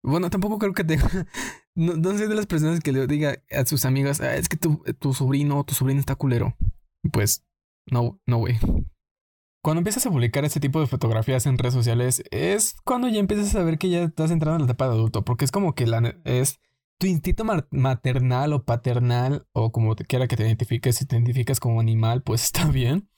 bueno, 0.02 0.30
tampoco 0.30 0.58
creo 0.58 0.74
que 0.74 0.84
tenga. 0.84 1.08
No, 1.74 1.96
no 1.96 2.18
soy 2.18 2.26
de 2.26 2.34
las 2.34 2.46
personas 2.46 2.80
que 2.80 2.90
le 2.90 3.06
diga 3.06 3.40
a 3.52 3.64
sus 3.64 3.84
amigas, 3.84 4.20
ah, 4.20 4.34
es 4.34 4.48
que 4.48 4.56
tu, 4.56 4.82
tu 4.98 5.14
sobrino 5.14 5.60
o 5.60 5.64
tu 5.64 5.74
sobrina 5.74 6.00
está 6.00 6.16
culero. 6.16 6.56
Pues, 7.12 7.46
no, 7.88 8.20
no, 8.26 8.38
güey. 8.38 8.58
Cuando 9.62 9.78
empiezas 9.78 10.04
a 10.06 10.10
publicar 10.10 10.44
este 10.44 10.58
tipo 10.58 10.80
de 10.80 10.88
fotografías 10.88 11.46
en 11.46 11.56
redes 11.56 11.74
sociales, 11.74 12.24
es 12.32 12.74
cuando 12.84 13.06
ya 13.08 13.20
empiezas 13.20 13.54
a 13.54 13.62
ver 13.62 13.78
que 13.78 13.90
ya 13.90 14.02
estás 14.02 14.32
entrando 14.32 14.56
en 14.56 14.62
la 14.62 14.72
etapa 14.72 14.88
de 14.88 14.94
adulto, 14.94 15.24
porque 15.24 15.44
es 15.44 15.52
como 15.52 15.76
que 15.76 15.86
la, 15.86 16.16
es 16.24 16.58
tu 16.98 17.06
instinto 17.06 17.44
maternal 17.70 18.52
o 18.52 18.64
paternal, 18.64 19.46
o 19.52 19.70
como 19.70 19.94
te 19.94 20.04
quiera 20.04 20.26
que 20.26 20.36
te 20.36 20.44
identifiques, 20.44 20.96
si 20.96 21.06
te 21.06 21.16
identificas 21.16 21.60
como 21.60 21.80
animal, 21.80 22.22
pues 22.22 22.42
está 22.44 22.66
bien. 22.66 23.08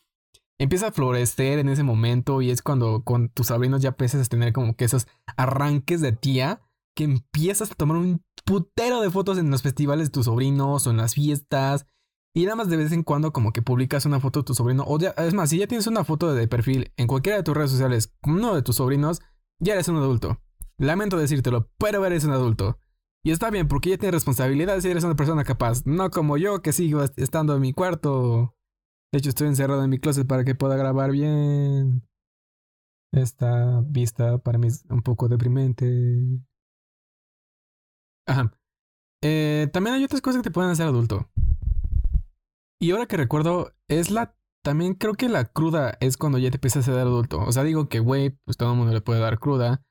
Empieza 0.58 0.88
a 0.88 0.92
florecer 0.92 1.58
en 1.58 1.70
ese 1.70 1.82
momento 1.82 2.42
y 2.42 2.50
es 2.50 2.60
cuando 2.60 3.02
con 3.04 3.30
tus 3.30 3.46
sobrinos 3.46 3.80
ya 3.80 3.90
empiezas 3.90 4.26
a 4.26 4.28
tener 4.28 4.52
como 4.52 4.76
que 4.76 4.84
esos 4.84 5.06
arranques 5.36 6.02
de 6.02 6.12
tía 6.12 6.60
que 6.96 7.04
empiezas 7.04 7.70
a 7.70 7.74
tomar 7.74 7.96
un 7.96 8.24
putero 8.44 9.00
de 9.00 9.10
fotos 9.10 9.38
en 9.38 9.50
los 9.50 9.62
festivales 9.62 10.08
de 10.08 10.12
tus 10.12 10.26
sobrinos 10.26 10.86
o 10.86 10.90
en 10.90 10.96
las 10.96 11.14
fiestas. 11.14 11.86
Y 12.34 12.44
nada 12.44 12.56
más 12.56 12.68
de 12.68 12.76
vez 12.76 12.92
en 12.92 13.02
cuando 13.02 13.32
como 13.32 13.52
que 13.52 13.62
publicas 13.62 14.06
una 14.06 14.20
foto 14.20 14.40
de 14.40 14.44
tu 14.44 14.54
sobrino. 14.54 14.84
O 14.86 14.98
ya, 14.98 15.10
es 15.10 15.34
más, 15.34 15.50
si 15.50 15.58
ya 15.58 15.66
tienes 15.66 15.86
una 15.86 16.04
foto 16.04 16.32
de 16.32 16.46
perfil 16.46 16.92
en 16.96 17.06
cualquiera 17.06 17.38
de 17.38 17.42
tus 17.42 17.56
redes 17.56 17.72
sociales 17.72 18.14
con 18.20 18.34
uno 18.34 18.54
de 18.54 18.62
tus 18.62 18.76
sobrinos, 18.76 19.20
ya 19.58 19.74
eres 19.74 19.88
un 19.88 19.96
adulto. 19.96 20.40
Lamento 20.78 21.18
decírtelo, 21.18 21.70
pero 21.78 22.04
eres 22.06 22.24
un 22.24 22.32
adulto. 22.32 22.78
Y 23.22 23.32
está 23.32 23.50
bien, 23.50 23.68
porque 23.68 23.90
ya 23.90 23.98
tienes 23.98 24.14
responsabilidades 24.14 24.84
y 24.84 24.90
eres 24.90 25.04
una 25.04 25.16
persona 25.16 25.44
capaz. 25.44 25.84
No 25.84 26.10
como 26.10 26.38
yo, 26.38 26.62
que 26.62 26.72
sigo 26.72 27.02
estando 27.16 27.54
en 27.54 27.60
mi 27.60 27.72
cuarto. 27.72 28.56
De 29.12 29.18
hecho, 29.18 29.28
estoy 29.28 29.48
encerrado 29.48 29.84
en 29.84 29.90
mi 29.90 29.98
closet 29.98 30.26
para 30.26 30.44
que 30.44 30.54
pueda 30.54 30.76
grabar 30.76 31.10
bien. 31.10 32.02
Esta 33.12 33.82
vista 33.84 34.38
para 34.38 34.58
mí 34.58 34.68
es 34.68 34.84
un 34.88 35.02
poco 35.02 35.28
deprimente. 35.28 35.86
Ajá. 38.26 38.52
Eh, 39.60 39.66
también 39.66 39.94
hay 39.94 40.04
otras 40.04 40.22
cosas 40.22 40.40
que 40.40 40.44
te 40.44 40.50
pueden 40.50 40.70
hacer 40.70 40.86
adulto. 40.86 41.28
Y 42.80 42.92
ahora 42.92 43.06
que 43.06 43.16
recuerdo, 43.16 43.74
es 43.88 44.10
la. 44.10 44.34
También 44.62 44.94
creo 44.94 45.14
que 45.14 45.28
la 45.28 45.46
cruda 45.46 45.96
es 46.00 46.16
cuando 46.16 46.38
ya 46.38 46.50
te 46.50 46.56
empiezas 46.56 46.86
a 46.86 46.92
ser 46.92 47.00
adulto. 47.00 47.40
O 47.40 47.52
sea, 47.52 47.62
digo 47.62 47.88
que, 47.88 47.98
güey, 48.00 48.30
pues 48.44 48.56
todo 48.56 48.72
el 48.72 48.78
mundo 48.78 48.92
le 48.92 49.00
puede 49.00 49.20
dar 49.20 49.38
cruda. 49.38 49.82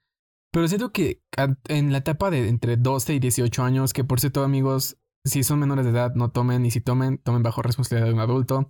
Pero 0.52 0.68
siento 0.68 0.92
que 0.92 1.24
en 1.68 1.92
la 1.92 2.00
etapa 2.00 2.32
de 2.32 2.48
entre 2.50 2.78
12 2.78 3.16
y 3.16 3.20
18 3.20 3.64
años, 3.64 3.94
que 3.94 4.04
por 4.04 4.20
cierto, 4.20 4.44
amigos, 4.44 4.98
si 5.24 5.44
son 5.44 5.60
menores 5.60 5.86
de 5.86 5.92
edad, 5.92 6.14
no 6.16 6.32
tomen. 6.32 6.66
Y 6.66 6.72
si 6.72 6.82
tomen, 6.82 7.20
tomen 7.20 7.44
bajo 7.44 7.62
responsabilidad 7.62 8.08
de 8.08 8.14
un 8.14 8.20
adulto. 8.20 8.70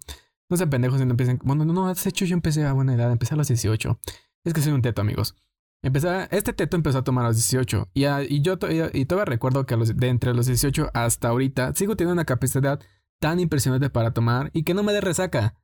No 0.50 0.58
sean 0.58 0.70
pendejos 0.70 1.02
y 1.02 1.06
no 1.06 1.12
empiecen. 1.12 1.40
Bueno, 1.44 1.64
no, 1.66 1.74
no, 1.74 1.94
de 1.94 2.10
hecho 2.10 2.26
yo 2.26 2.34
empecé 2.34 2.66
a 2.66 2.74
buena 2.74 2.96
edad, 2.96 3.12
empecé 3.12 3.36
a 3.36 3.38
los 3.38 3.48
18. 3.48 4.00
Es 4.46 4.54
que 4.54 4.62
soy 4.62 4.74
un 4.74 4.82
teto, 4.82 5.02
amigos. 5.02 5.36
Empecé, 5.82 6.28
este 6.32 6.52
teto 6.54 6.76
empezó 6.76 6.98
a 7.00 7.04
tomar 7.04 7.26
a 7.26 7.30
los 7.30 7.38
18. 7.38 7.90
Y, 7.94 8.02
yo 8.42 8.58
y 8.94 9.06
todavía 9.06 9.26
recuerdo 9.26 9.66
que 9.66 9.76
de 9.78 10.08
entre 10.08 10.34
los 10.34 10.48
18 10.48 10.90
hasta 10.94 11.30
ahorita 11.30 11.74
sigo 11.74 11.96
teniendo 11.96 12.14
una 12.14 12.26
capacidad 12.26 12.80
tan 13.20 13.40
impresionante 13.40 13.90
para 13.90 14.12
tomar 14.12 14.50
y 14.54 14.64
que 14.64 14.74
no 14.74 14.84
me 14.84 14.94
dé 14.94 15.02
resaca. 15.02 15.56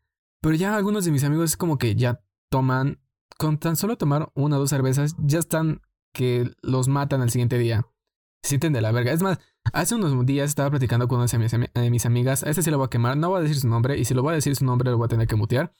Pero 0.41 0.55
ya 0.55 0.75
algunos 0.75 1.05
de 1.05 1.11
mis 1.11 1.23
amigos 1.23 1.51
es 1.51 1.57
como 1.57 1.77
que 1.77 1.95
ya 1.95 2.21
toman, 2.49 2.99
con 3.37 3.57
tan 3.57 3.75
solo 3.75 3.97
tomar 3.97 4.31
una 4.35 4.57
o 4.57 4.59
dos 4.59 4.69
cervezas, 4.69 5.15
ya 5.19 5.39
están 5.39 5.81
que 6.13 6.49
los 6.61 6.87
matan 6.87 7.21
al 7.21 7.29
siguiente 7.29 7.57
día. 7.57 7.85
Sienten 8.43 8.73
de 8.73 8.81
la 8.81 8.91
verga. 8.91 9.11
Es 9.11 9.21
más, 9.21 9.39
hace 9.73 9.95
unos 9.95 10.25
días 10.25 10.49
estaba 10.49 10.69
platicando 10.69 11.07
con 11.07 11.19
una 11.19 11.27
de 11.27 11.37
mis, 11.39 11.91
mis 11.91 12.05
amigas. 12.05 12.43
A 12.43 12.49
este 12.49 12.61
sí 12.61 12.69
lo 12.69 12.77
voy 12.77 12.85
a 12.85 12.89
quemar. 12.89 13.17
No 13.17 13.29
voy 13.29 13.39
a 13.39 13.41
decir 13.41 13.59
su 13.59 13.67
nombre. 13.67 13.97
Y 13.97 14.05
si 14.05 14.13
lo 14.13 14.21
voy 14.21 14.33
a 14.33 14.35
decir 14.35 14.55
su 14.55 14.65
nombre, 14.65 14.91
lo 14.91 14.97
voy 14.97 15.05
a 15.05 15.09
tener 15.09 15.27
que 15.27 15.35
mutear. 15.35 15.73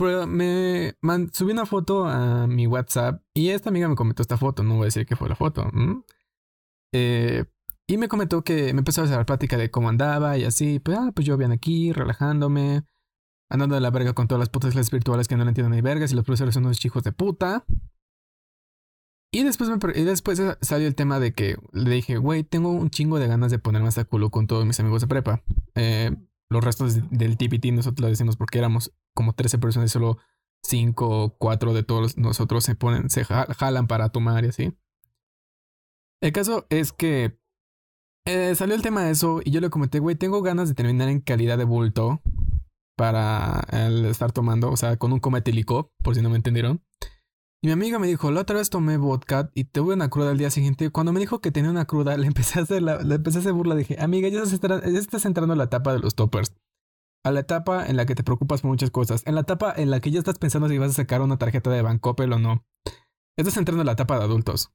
Me 0.00 0.94
subí 1.32 1.52
una 1.52 1.66
foto 1.66 2.06
a 2.06 2.46
mi 2.46 2.66
WhatsApp 2.66 3.22
y 3.34 3.50
esta 3.50 3.70
amiga 3.70 3.88
me 3.88 3.96
comentó 3.96 4.22
esta 4.22 4.36
foto. 4.36 4.62
No 4.62 4.76
voy 4.76 4.82
a 4.82 4.84
decir 4.86 5.06
que 5.06 5.16
fue 5.16 5.28
la 5.28 5.36
foto. 5.36 5.70
Eh, 6.92 7.44
y 7.86 7.96
me 7.96 8.08
comentó 8.08 8.42
que 8.42 8.72
me 8.72 8.80
empezó 8.80 9.02
a 9.02 9.04
hacer 9.04 9.26
plática 9.26 9.56
de 9.56 9.70
cómo 9.70 9.88
andaba 9.88 10.38
y 10.38 10.44
así. 10.44 10.78
Pues, 10.78 10.96
ah, 10.98 11.10
pues 11.14 11.26
yo 11.26 11.36
bien 11.36 11.52
aquí, 11.52 11.92
relajándome, 11.92 12.84
andando 13.50 13.74
de 13.74 13.80
la 13.80 13.90
verga 13.90 14.14
con 14.14 14.28
todas 14.28 14.38
las 14.38 14.48
putas 14.48 14.72
clases 14.72 14.90
virtuales 14.90 15.28
que 15.28 15.36
no 15.36 15.44
le 15.44 15.50
entienden 15.50 15.72
ni 15.72 15.80
vergas 15.80 16.12
y 16.12 16.14
los 16.14 16.24
profesores 16.24 16.54
son 16.54 16.64
unos 16.64 16.78
chicos 16.78 17.02
de 17.02 17.12
puta. 17.12 17.64
Y 19.32 19.44
después, 19.44 19.70
me, 19.70 19.76
y 19.94 20.04
después 20.04 20.42
salió 20.60 20.88
el 20.88 20.94
tema 20.94 21.20
de 21.20 21.34
que 21.34 21.56
le 21.72 21.90
dije, 21.90 22.16
güey, 22.16 22.42
tengo 22.42 22.70
un 22.70 22.90
chingo 22.90 23.18
de 23.18 23.28
ganas 23.28 23.50
de 23.50 23.58
ponerme 23.58 23.88
hasta 23.88 24.04
culo 24.04 24.30
con 24.30 24.46
todos 24.46 24.66
mis 24.66 24.80
amigos 24.80 25.02
de 25.02 25.08
prepa. 25.08 25.42
Eh, 25.74 26.16
los 26.48 26.64
restos 26.64 26.98
del 27.10 27.36
TPT 27.36 27.66
nosotros 27.66 28.00
lo 28.00 28.08
decimos 28.08 28.36
porque 28.36 28.58
éramos 28.58 28.92
como 29.14 29.34
13 29.34 29.58
personas 29.58 29.90
y 29.90 29.92
solo 29.92 30.18
5 30.62 31.24
o 31.24 31.36
4 31.38 31.74
de 31.74 31.82
todos 31.82 32.16
nosotros 32.16 32.64
se 32.64 32.74
ponen, 32.74 33.10
se 33.10 33.24
jalan 33.24 33.86
para 33.86 34.10
tomar 34.10 34.44
y 34.44 34.48
así. 34.48 34.76
El 36.22 36.32
caso 36.32 36.66
es 36.68 36.92
que 36.92 37.38
eh, 38.26 38.54
salió 38.54 38.74
el 38.74 38.82
tema 38.82 39.04
de 39.04 39.12
eso 39.12 39.40
y 39.44 39.50
yo 39.50 39.60
le 39.60 39.70
comenté, 39.70 39.98
güey, 39.98 40.16
tengo 40.16 40.42
ganas 40.42 40.68
de 40.68 40.74
terminar 40.74 41.08
en 41.08 41.20
calidad 41.20 41.56
de 41.56 41.64
bulto 41.64 42.20
para 42.96 43.64
el 43.72 44.04
estar 44.04 44.30
tomando, 44.30 44.70
o 44.70 44.76
sea, 44.76 44.98
con 44.98 45.12
un 45.12 45.20
cometílico, 45.20 45.90
por 46.02 46.14
si 46.14 46.20
no 46.20 46.28
me 46.28 46.36
entendieron. 46.36 46.82
Y 47.62 47.68
mi 47.68 47.72
amiga 47.72 47.98
me 47.98 48.06
dijo, 48.06 48.30
la 48.30 48.42
otra 48.42 48.56
vez 48.56 48.70
tomé 48.70 48.96
vodka 48.96 49.50
y 49.54 49.64
tuve 49.64 49.94
una 49.94 50.08
cruda 50.08 50.30
al 50.30 50.38
día 50.38 50.50
siguiente. 50.50 50.90
Cuando 50.90 51.12
me 51.12 51.20
dijo 51.20 51.40
que 51.40 51.50
tenía 51.50 51.70
una 51.70 51.86
cruda, 51.86 52.16
le 52.18 52.26
empecé 52.26 52.58
a 52.58 52.62
hacer, 52.62 52.82
la, 52.82 53.02
le 53.02 53.14
empecé 53.16 53.38
a 53.38 53.40
hacer 53.40 53.52
burla. 53.52 53.74
Dije, 53.74 53.96
amiga, 54.00 54.28
ya 54.28 54.42
estás, 54.42 54.82
ya 54.82 54.98
estás 54.98 55.24
entrando 55.24 55.54
a 55.54 55.56
la 55.56 55.64
etapa 55.64 55.92
de 55.92 55.98
los 55.98 56.14
toppers. 56.14 56.54
A 57.24 57.30
la 57.30 57.40
etapa 57.40 57.86
en 57.86 57.96
la 57.96 58.06
que 58.06 58.14
te 58.14 58.24
preocupas 58.24 58.62
por 58.62 58.70
muchas 58.70 58.90
cosas. 58.90 59.22
En 59.26 59.34
la 59.34 59.42
etapa 59.42 59.74
en 59.76 59.90
la 59.90 60.00
que 60.00 60.10
ya 60.10 60.18
estás 60.18 60.38
pensando 60.38 60.68
si 60.68 60.78
vas 60.78 60.90
a 60.90 60.94
sacar 60.94 61.20
una 61.20 61.38
tarjeta 61.38 61.70
de 61.70 61.82
Bancoppel 61.82 62.32
o 62.32 62.38
no. 62.38 62.64
Estás 63.36 63.56
entrando 63.56 63.82
a 63.82 63.84
la 63.84 63.92
etapa 63.92 64.18
de 64.18 64.24
adultos. 64.24 64.72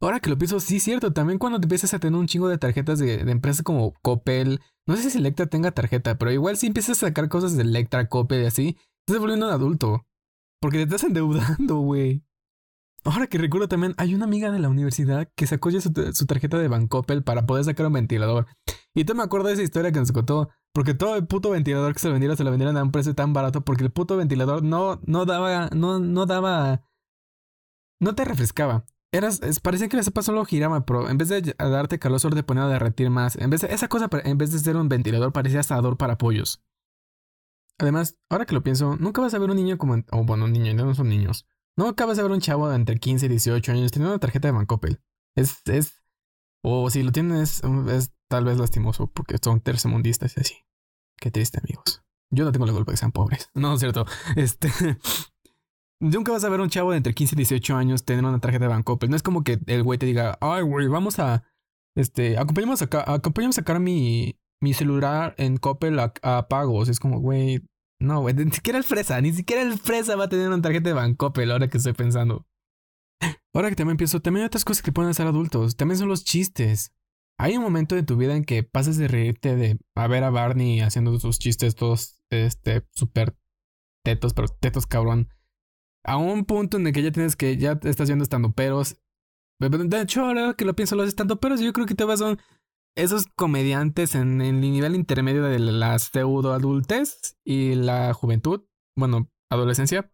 Ahora 0.00 0.20
que 0.20 0.28
lo 0.28 0.36
pienso, 0.36 0.60
sí, 0.60 0.78
cierto. 0.78 1.12
También 1.12 1.38
cuando 1.38 1.58
empiezas 1.58 1.94
a 1.94 1.98
tener 1.98 2.18
un 2.18 2.26
chingo 2.26 2.48
de 2.48 2.58
tarjetas 2.58 2.98
de, 2.98 3.20
empresas 3.20 3.62
como 3.62 3.94
Coppel. 4.02 4.60
No 4.86 4.96
sé 4.96 5.10
si 5.10 5.18
Electra 5.18 5.46
tenga 5.46 5.72
tarjeta, 5.72 6.18
pero 6.18 6.30
igual 6.32 6.56
si 6.56 6.66
empiezas 6.66 7.02
a 7.02 7.06
sacar 7.06 7.28
cosas 7.28 7.56
de 7.56 7.62
Electra, 7.62 8.08
Coppel 8.08 8.42
y 8.42 8.46
así, 8.46 8.76
estás 9.06 9.20
volviendo 9.20 9.46
un 9.46 9.52
adulto. 9.52 10.06
Porque 10.60 10.78
te 10.78 10.84
estás 10.84 11.04
endeudando, 11.04 11.76
güey. 11.80 12.22
Ahora 13.04 13.28
que 13.28 13.38
recuerdo 13.38 13.68
también, 13.68 13.94
hay 13.98 14.14
una 14.14 14.24
amiga 14.24 14.50
de 14.50 14.58
la 14.58 14.68
universidad 14.68 15.28
que 15.36 15.46
sacó 15.46 15.70
ya 15.70 15.80
su, 15.80 15.92
tarjeta 15.92 16.58
de 16.58 16.68
Bancoppel 16.68 17.22
para 17.22 17.46
poder 17.46 17.64
sacar 17.64 17.86
un 17.86 17.92
ventilador. 17.92 18.46
Y 18.96 19.04
tú 19.04 19.14
me 19.14 19.22
acuerdo 19.22 19.48
de 19.48 19.54
esa 19.54 19.62
historia 19.62 19.92
que 19.92 20.00
nos 20.00 20.10
contó. 20.10 20.48
Porque 20.72 20.94
todo 20.94 21.16
el 21.16 21.26
puto 21.26 21.50
ventilador 21.50 21.92
que 21.92 21.98
se 21.98 22.08
vendiera 22.08 22.34
se 22.34 22.44
lo 22.44 22.50
vendieron 22.50 22.78
a 22.78 22.82
un 22.82 22.92
precio 22.92 23.14
tan 23.14 23.34
barato. 23.34 23.60
Porque 23.60 23.84
el 23.84 23.90
puto 23.92 24.16
ventilador 24.16 24.62
no, 24.62 25.00
no 25.04 25.26
daba. 25.26 25.68
No, 25.68 26.00
no 26.00 26.24
daba. 26.24 26.82
No 28.00 28.14
te 28.14 28.24
refrescaba. 28.24 28.86
Eras, 29.12 29.40
parecía 29.62 29.88
que 29.88 29.98
la 29.98 30.02
cepa 30.02 30.22
solo 30.22 30.44
giraba, 30.46 30.84
pero 30.84 31.08
en 31.08 31.18
vez 31.18 31.28
de 31.28 31.54
darte 31.58 31.98
calor, 31.98 32.20
solo 32.20 32.36
te 32.36 32.42
ponía 32.42 32.64
a 32.64 32.68
derretir 32.68 33.10
más. 33.10 33.36
En 33.36 33.50
vez 33.50 33.60
de, 33.60 33.68
esa 33.68 33.88
cosa, 33.88 34.08
en 34.24 34.38
vez 34.38 34.50
de 34.50 34.58
ser 34.58 34.76
un 34.76 34.88
ventilador, 34.88 35.32
parecía 35.32 35.60
asador 35.60 35.98
para 35.98 36.18
pollos. 36.18 36.62
Además, 37.78 38.16
ahora 38.30 38.46
que 38.46 38.54
lo 38.54 38.62
pienso, 38.62 38.96
nunca 38.96 39.20
vas 39.20 39.34
a 39.34 39.38
ver 39.38 39.50
un 39.50 39.56
niño 39.56 39.76
como. 39.76 40.02
O 40.10 40.24
bueno, 40.24 40.46
un 40.46 40.52
niño, 40.52 40.72
no 40.72 40.94
son 40.94 41.10
niños. 41.10 41.46
No 41.76 41.88
acabas 41.88 42.16
de 42.16 42.22
ver 42.22 42.32
un 42.32 42.40
chavo 42.40 42.68
de 42.70 42.76
entre 42.76 42.98
15 42.98 43.26
y 43.26 43.28
18 43.28 43.72
años 43.72 43.92
teniendo 43.92 44.14
una 44.14 44.20
tarjeta 44.20 44.48
de 44.48 44.52
Bancoppel. 44.52 45.02
Es, 45.34 45.60
es, 45.66 46.02
o 46.62 46.88
si 46.88 47.02
lo 47.02 47.12
tienes, 47.12 47.62
es, 47.90 48.15
tal 48.28 48.44
vez 48.44 48.58
lastimoso 48.58 49.06
porque 49.08 49.36
son 49.42 49.60
tercermundistas 49.60 50.36
y 50.36 50.40
así. 50.40 50.54
Qué 51.18 51.30
triste, 51.30 51.60
amigos. 51.62 52.02
Yo 52.30 52.44
no 52.44 52.52
tengo 52.52 52.66
la 52.66 52.72
culpa 52.72 52.92
de 52.92 52.94
que 52.94 52.98
sean 52.98 53.12
pobres. 53.12 53.50
No, 53.54 53.74
es 53.74 53.80
cierto. 53.80 54.04
Este. 54.36 54.70
Nunca 56.00 56.32
vas 56.32 56.44
a 56.44 56.50
ver 56.50 56.60
un 56.60 56.68
chavo 56.68 56.90
de 56.90 56.98
entre 56.98 57.14
15 57.14 57.34
y 57.34 57.38
18 57.38 57.74
años 57.74 58.04
tener 58.04 58.24
una 58.24 58.38
tarjeta 58.38 58.64
de 58.64 58.68
Bancoppel. 58.68 59.08
No 59.08 59.16
es 59.16 59.22
como 59.22 59.44
que 59.44 59.58
el 59.66 59.82
güey 59.82 59.98
te 59.98 60.06
diga, 60.06 60.36
ay, 60.40 60.62
güey, 60.62 60.88
vamos 60.88 61.18
a. 61.18 61.44
Este, 61.94 62.36
acompañamos 62.36 62.82
a, 62.82 63.14
acompañamos 63.14 63.56
a 63.56 63.62
sacar 63.62 63.80
mi, 63.80 64.38
mi 64.60 64.74
celular 64.74 65.34
en 65.38 65.56
Coppel 65.56 65.98
a, 65.98 66.12
a 66.22 66.48
pagos. 66.48 66.90
Es 66.90 67.00
como, 67.00 67.20
güey, 67.20 67.62
no, 67.98 68.20
güey, 68.20 68.34
ni 68.34 68.50
siquiera 68.50 68.78
el 68.78 68.84
fresa, 68.84 69.20
ni 69.20 69.32
siquiera 69.32 69.62
el 69.62 69.78
fresa 69.78 70.16
va 70.16 70.24
a 70.24 70.28
tener 70.28 70.48
una 70.48 70.60
tarjeta 70.60 70.90
de 70.90 70.94
Bancoppel 70.94 71.50
ahora 71.50 71.68
que 71.68 71.78
estoy 71.78 71.94
pensando. 71.94 72.46
Ahora 73.54 73.70
que 73.70 73.76
también 73.76 73.92
empiezo, 73.92 74.20
también 74.20 74.42
hay 74.42 74.48
otras 74.48 74.66
cosas 74.66 74.82
que 74.82 74.92
pueden 74.92 75.10
hacer 75.10 75.26
adultos, 75.26 75.76
también 75.76 75.98
son 75.98 76.08
los 76.08 76.24
chistes. 76.24 76.92
Hay 77.38 77.56
un 77.56 77.62
momento 77.62 77.94
de 77.94 78.02
tu 78.02 78.16
vida 78.16 78.34
en 78.34 78.44
que 78.44 78.62
pasas 78.62 78.96
de 78.96 79.08
reírte 79.08 79.56
de 79.56 79.78
a 79.94 80.06
ver 80.06 80.24
a 80.24 80.30
Barney 80.30 80.80
haciendo 80.80 81.18
sus 81.18 81.38
chistes 81.38 81.74
todos, 81.74 82.22
este, 82.30 82.86
súper 82.92 83.36
tetos, 84.04 84.32
pero 84.32 84.48
tetos 84.48 84.86
cabrón. 84.86 85.28
A 86.04 86.16
un 86.16 86.44
punto 86.44 86.76
en 86.76 86.86
el 86.86 86.92
que 86.92 87.02
ya 87.02 87.12
tienes 87.12 87.36
que, 87.36 87.56
ya 87.56 87.78
estás 87.82 88.08
viendo 88.08 88.22
estando 88.22 88.52
peros. 88.52 88.96
De 89.58 90.00
hecho, 90.00 90.24
ahora 90.24 90.54
que 90.54 90.64
lo 90.64 90.74
pienso, 90.74 90.96
los 90.96 91.08
estando 91.08 91.40
peros, 91.40 91.60
yo 91.60 91.72
creo 91.72 91.86
que 91.86 91.94
te 91.94 92.04
vas 92.04 92.22
a 92.22 92.36
esos 92.96 93.26
comediantes 93.26 94.14
en 94.14 94.40
el 94.40 94.60
nivel 94.60 94.94
intermedio 94.94 95.42
de 95.42 95.58
la 95.58 95.98
pseudo 95.98 96.52
adultez 96.52 97.36
y 97.44 97.74
la 97.74 98.14
juventud, 98.14 98.64
bueno, 98.96 99.30
adolescencia. 99.50 100.10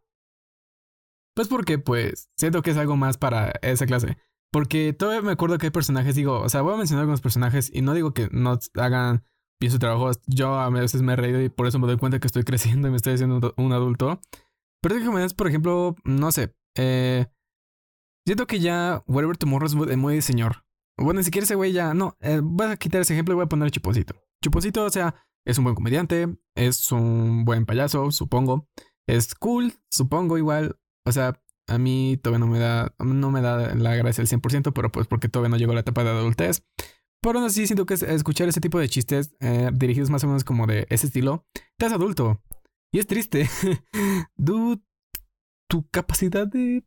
Pues 1.35 1.49
porque, 1.49 1.79
pues, 1.79 2.31
siento 2.37 2.63
que 2.63 2.71
es 2.71 2.77
algo 2.77 2.97
más 2.97 3.17
para 3.17 3.53
esa 3.63 3.87
clase. 3.87 4.19
Porque 4.53 4.93
todavía 4.93 5.23
me 5.23 5.33
acuerdo 5.33 5.57
que 5.57 5.67
hay 5.67 5.71
personajes, 5.71 6.15
digo, 6.15 6.41
o 6.41 6.49
sea, 6.49 6.61
voy 6.61 6.75
a 6.75 6.77
mencionar 6.77 7.03
algunos 7.03 7.23
personajes 7.23 7.71
y 7.73 7.81
no 7.81 7.95
digo 7.95 8.13
que 8.13 8.29
no 8.33 8.59
hagan 8.75 9.25
bien 9.59 9.73
su 9.73 9.79
trabajo. 9.79 10.11
Yo 10.27 10.55
a 10.55 10.69
veces 10.69 11.01
me 11.01 11.15
he 11.15 11.17
reído 11.17 11.41
y 11.41 11.49
por 11.49 11.67
eso 11.67 11.79
me 11.79 11.87
doy 11.87 11.97
cuenta 11.97 12.21
que 12.21 12.27
estoy 12.27 12.45
creciendo 12.45 12.87
y 12.87 12.91
me 12.91 12.99
estoy 12.99 13.15
haciendo 13.15 13.55
un 13.57 13.73
adulto. 13.73 14.21
Pero 14.83 14.97
comediantes, 14.97 15.35
por 15.35 15.47
ejemplo, 15.47 15.97
no 16.05 16.33
sé, 16.33 16.55
eh, 16.77 17.27
siento 18.27 18.47
que 18.47 18.61
ya 18.61 19.03
Whatever 19.07 19.37
Tomorrow 19.37 19.67
es 19.89 19.97
muy 19.97 20.17
de 20.17 20.23
señor. 20.23 20.65
Bueno, 20.99 21.23
si 21.23 21.31
quieres 21.31 21.49
ese 21.49 21.55
güey 21.55 21.73
ya, 21.73 21.95
no, 21.95 22.17
eh, 22.21 22.41
voy 22.43 22.67
a 22.67 22.77
quitar 22.77 23.01
ese 23.01 23.15
ejemplo 23.15 23.33
y 23.33 23.37
voy 23.37 23.45
a 23.45 23.49
poner 23.49 23.69
a 23.69 23.71
Chuposito. 23.71 24.15
Chuposito, 24.43 24.85
o 24.85 24.91
sea, 24.91 25.15
es 25.47 25.57
un 25.59 25.65
buen 25.65 25.75
comediante, 25.75 26.29
es 26.55 26.93
un 26.93 27.45
buen 27.45 27.65
payaso, 27.65 28.11
supongo. 28.11 28.69
Es 29.09 29.35
cool, 29.35 29.73
supongo 29.91 30.37
igual. 30.37 30.79
O 31.07 31.13
sea, 31.13 31.41
a 31.75 31.79
mí 31.79 32.19
todavía 32.23 32.45
no 32.45 32.51
me 32.51 32.59
da, 32.59 32.95
no 32.99 33.31
me 33.31 33.41
da 33.41 33.75
la 33.75 33.95
gracia 33.97 34.23
al 34.23 34.29
100%, 34.29 34.73
pero 34.73 34.93
pues 34.93 35.07
porque 35.07 35.29
todavía 35.29 35.51
no 35.51 35.57
llegó 35.57 35.75
la 35.75 35.81
etapa 35.81 36.05
de 36.05 36.11
adultez. 36.11 36.65
Pero 37.21 37.39
aún 37.39 37.47
así 37.47 37.67
siento 37.67 37.87
que 37.87 37.95
escuchar 37.95 38.49
ese 38.49 38.61
tipo 38.61 38.79
de 38.79 38.89
chistes 38.89 39.35
eh, 39.41 39.71
dirigidos 39.73 40.11
más 40.11 40.25
o 40.25 40.27
menos 40.27 40.45
como 40.45 40.67
de 40.67 40.87
ese 40.91 41.07
estilo, 41.07 41.47
te 41.79 41.87
hace 41.87 41.95
adulto. 41.95 42.43
Y 42.93 42.99
es 42.99 43.07
triste. 43.07 43.49
Dude, 44.37 44.83
tu 45.69 45.87
capacidad 45.89 46.47
de... 46.47 46.85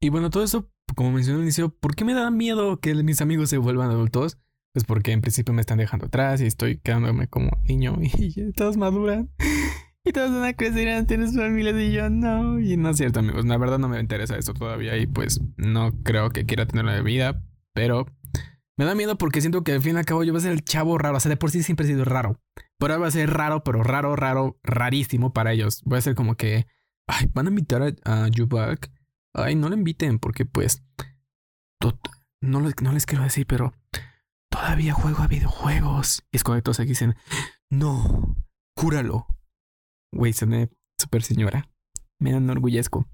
Y 0.00 0.08
bueno, 0.08 0.30
todo 0.30 0.42
eso 0.42 0.70
como 0.96 1.12
mencioné 1.12 1.38
al 1.38 1.44
inicio, 1.44 1.68
¿por 1.68 1.94
qué 1.94 2.04
me 2.04 2.14
da 2.14 2.30
miedo 2.30 2.80
que 2.80 2.94
mis 2.94 3.20
amigos 3.20 3.50
se 3.50 3.58
vuelvan 3.58 3.90
adultos? 3.90 4.38
pues 4.72 4.84
porque 4.84 5.12
en 5.12 5.20
principio 5.20 5.52
me 5.52 5.60
están 5.60 5.78
dejando 5.78 6.06
atrás 6.06 6.40
y 6.40 6.46
estoy 6.46 6.78
quedándome 6.78 7.28
como 7.28 7.50
niño 7.64 7.96
y 8.00 8.52
todos 8.52 8.76
maduran. 8.76 9.30
Y 10.04 10.12
todos 10.12 10.32
van 10.32 10.44
a 10.44 10.54
crecer, 10.54 11.06
tienes 11.06 11.36
familias 11.36 11.76
y 11.76 11.92
yo 11.92 12.08
no. 12.08 12.58
Y 12.58 12.76
no 12.76 12.90
es 12.90 12.96
cierto, 12.96 13.20
amigos. 13.20 13.44
La 13.44 13.58
verdad 13.58 13.78
no 13.78 13.88
me 13.88 14.00
interesa 14.00 14.36
eso 14.36 14.54
todavía 14.54 14.96
y 14.96 15.06
pues 15.06 15.40
no 15.56 15.92
creo 16.02 16.30
que 16.30 16.46
quiera 16.46 16.66
tener 16.66 16.84
una 16.84 17.00
vida. 17.02 17.42
Pero 17.74 18.06
me 18.78 18.84
da 18.86 18.94
miedo 18.94 19.18
porque 19.18 19.40
siento 19.40 19.62
que 19.62 19.72
al 19.72 19.82
fin 19.82 19.96
y 19.96 19.98
al 19.98 20.06
cabo 20.06 20.24
yo 20.24 20.32
voy 20.32 20.38
a 20.38 20.42
ser 20.42 20.52
el 20.52 20.64
chavo 20.64 20.96
raro. 20.96 21.18
O 21.18 21.20
sea, 21.20 21.28
de 21.28 21.36
por 21.36 21.50
sí 21.50 21.62
siempre 21.62 21.84
he 21.84 21.88
sido 21.88 22.04
raro. 22.04 22.40
Pero 22.78 22.94
ahora 22.94 23.02
va 23.02 23.08
a 23.08 23.10
ser 23.10 23.30
raro, 23.30 23.62
pero 23.62 23.82
raro, 23.82 24.16
raro, 24.16 24.58
rarísimo 24.62 25.32
para 25.34 25.52
ellos. 25.52 25.82
Voy 25.84 25.98
a 25.98 26.02
ser 26.02 26.14
como 26.14 26.34
que, 26.34 26.66
ay, 27.06 27.26
van 27.34 27.46
a 27.46 27.50
invitar 27.50 27.82
a, 27.82 28.24
a 28.24 28.28
Jubak. 28.34 28.90
Ay, 29.34 29.54
no 29.54 29.68
lo 29.68 29.74
inviten 29.74 30.18
porque 30.18 30.46
pues... 30.46 30.82
No, 32.42 32.60
no 32.60 32.92
les 32.92 33.04
quiero 33.04 33.22
decir, 33.22 33.46
pero 33.46 33.74
todavía 34.50 34.94
juego 34.94 35.22
a 35.22 35.28
videojuegos. 35.28 36.24
Y 36.32 36.38
es 36.38 36.44
cuando 36.44 36.62
todos 36.62 36.80
aquí 36.80 36.90
dicen, 36.90 37.16
no, 37.68 38.34
cúralo. 38.74 39.26
Güey, 40.12 40.32
soné 40.32 40.70
súper 40.98 41.22
señora. 41.22 41.68
Me 42.18 42.30
enorgullezco. 42.30 43.06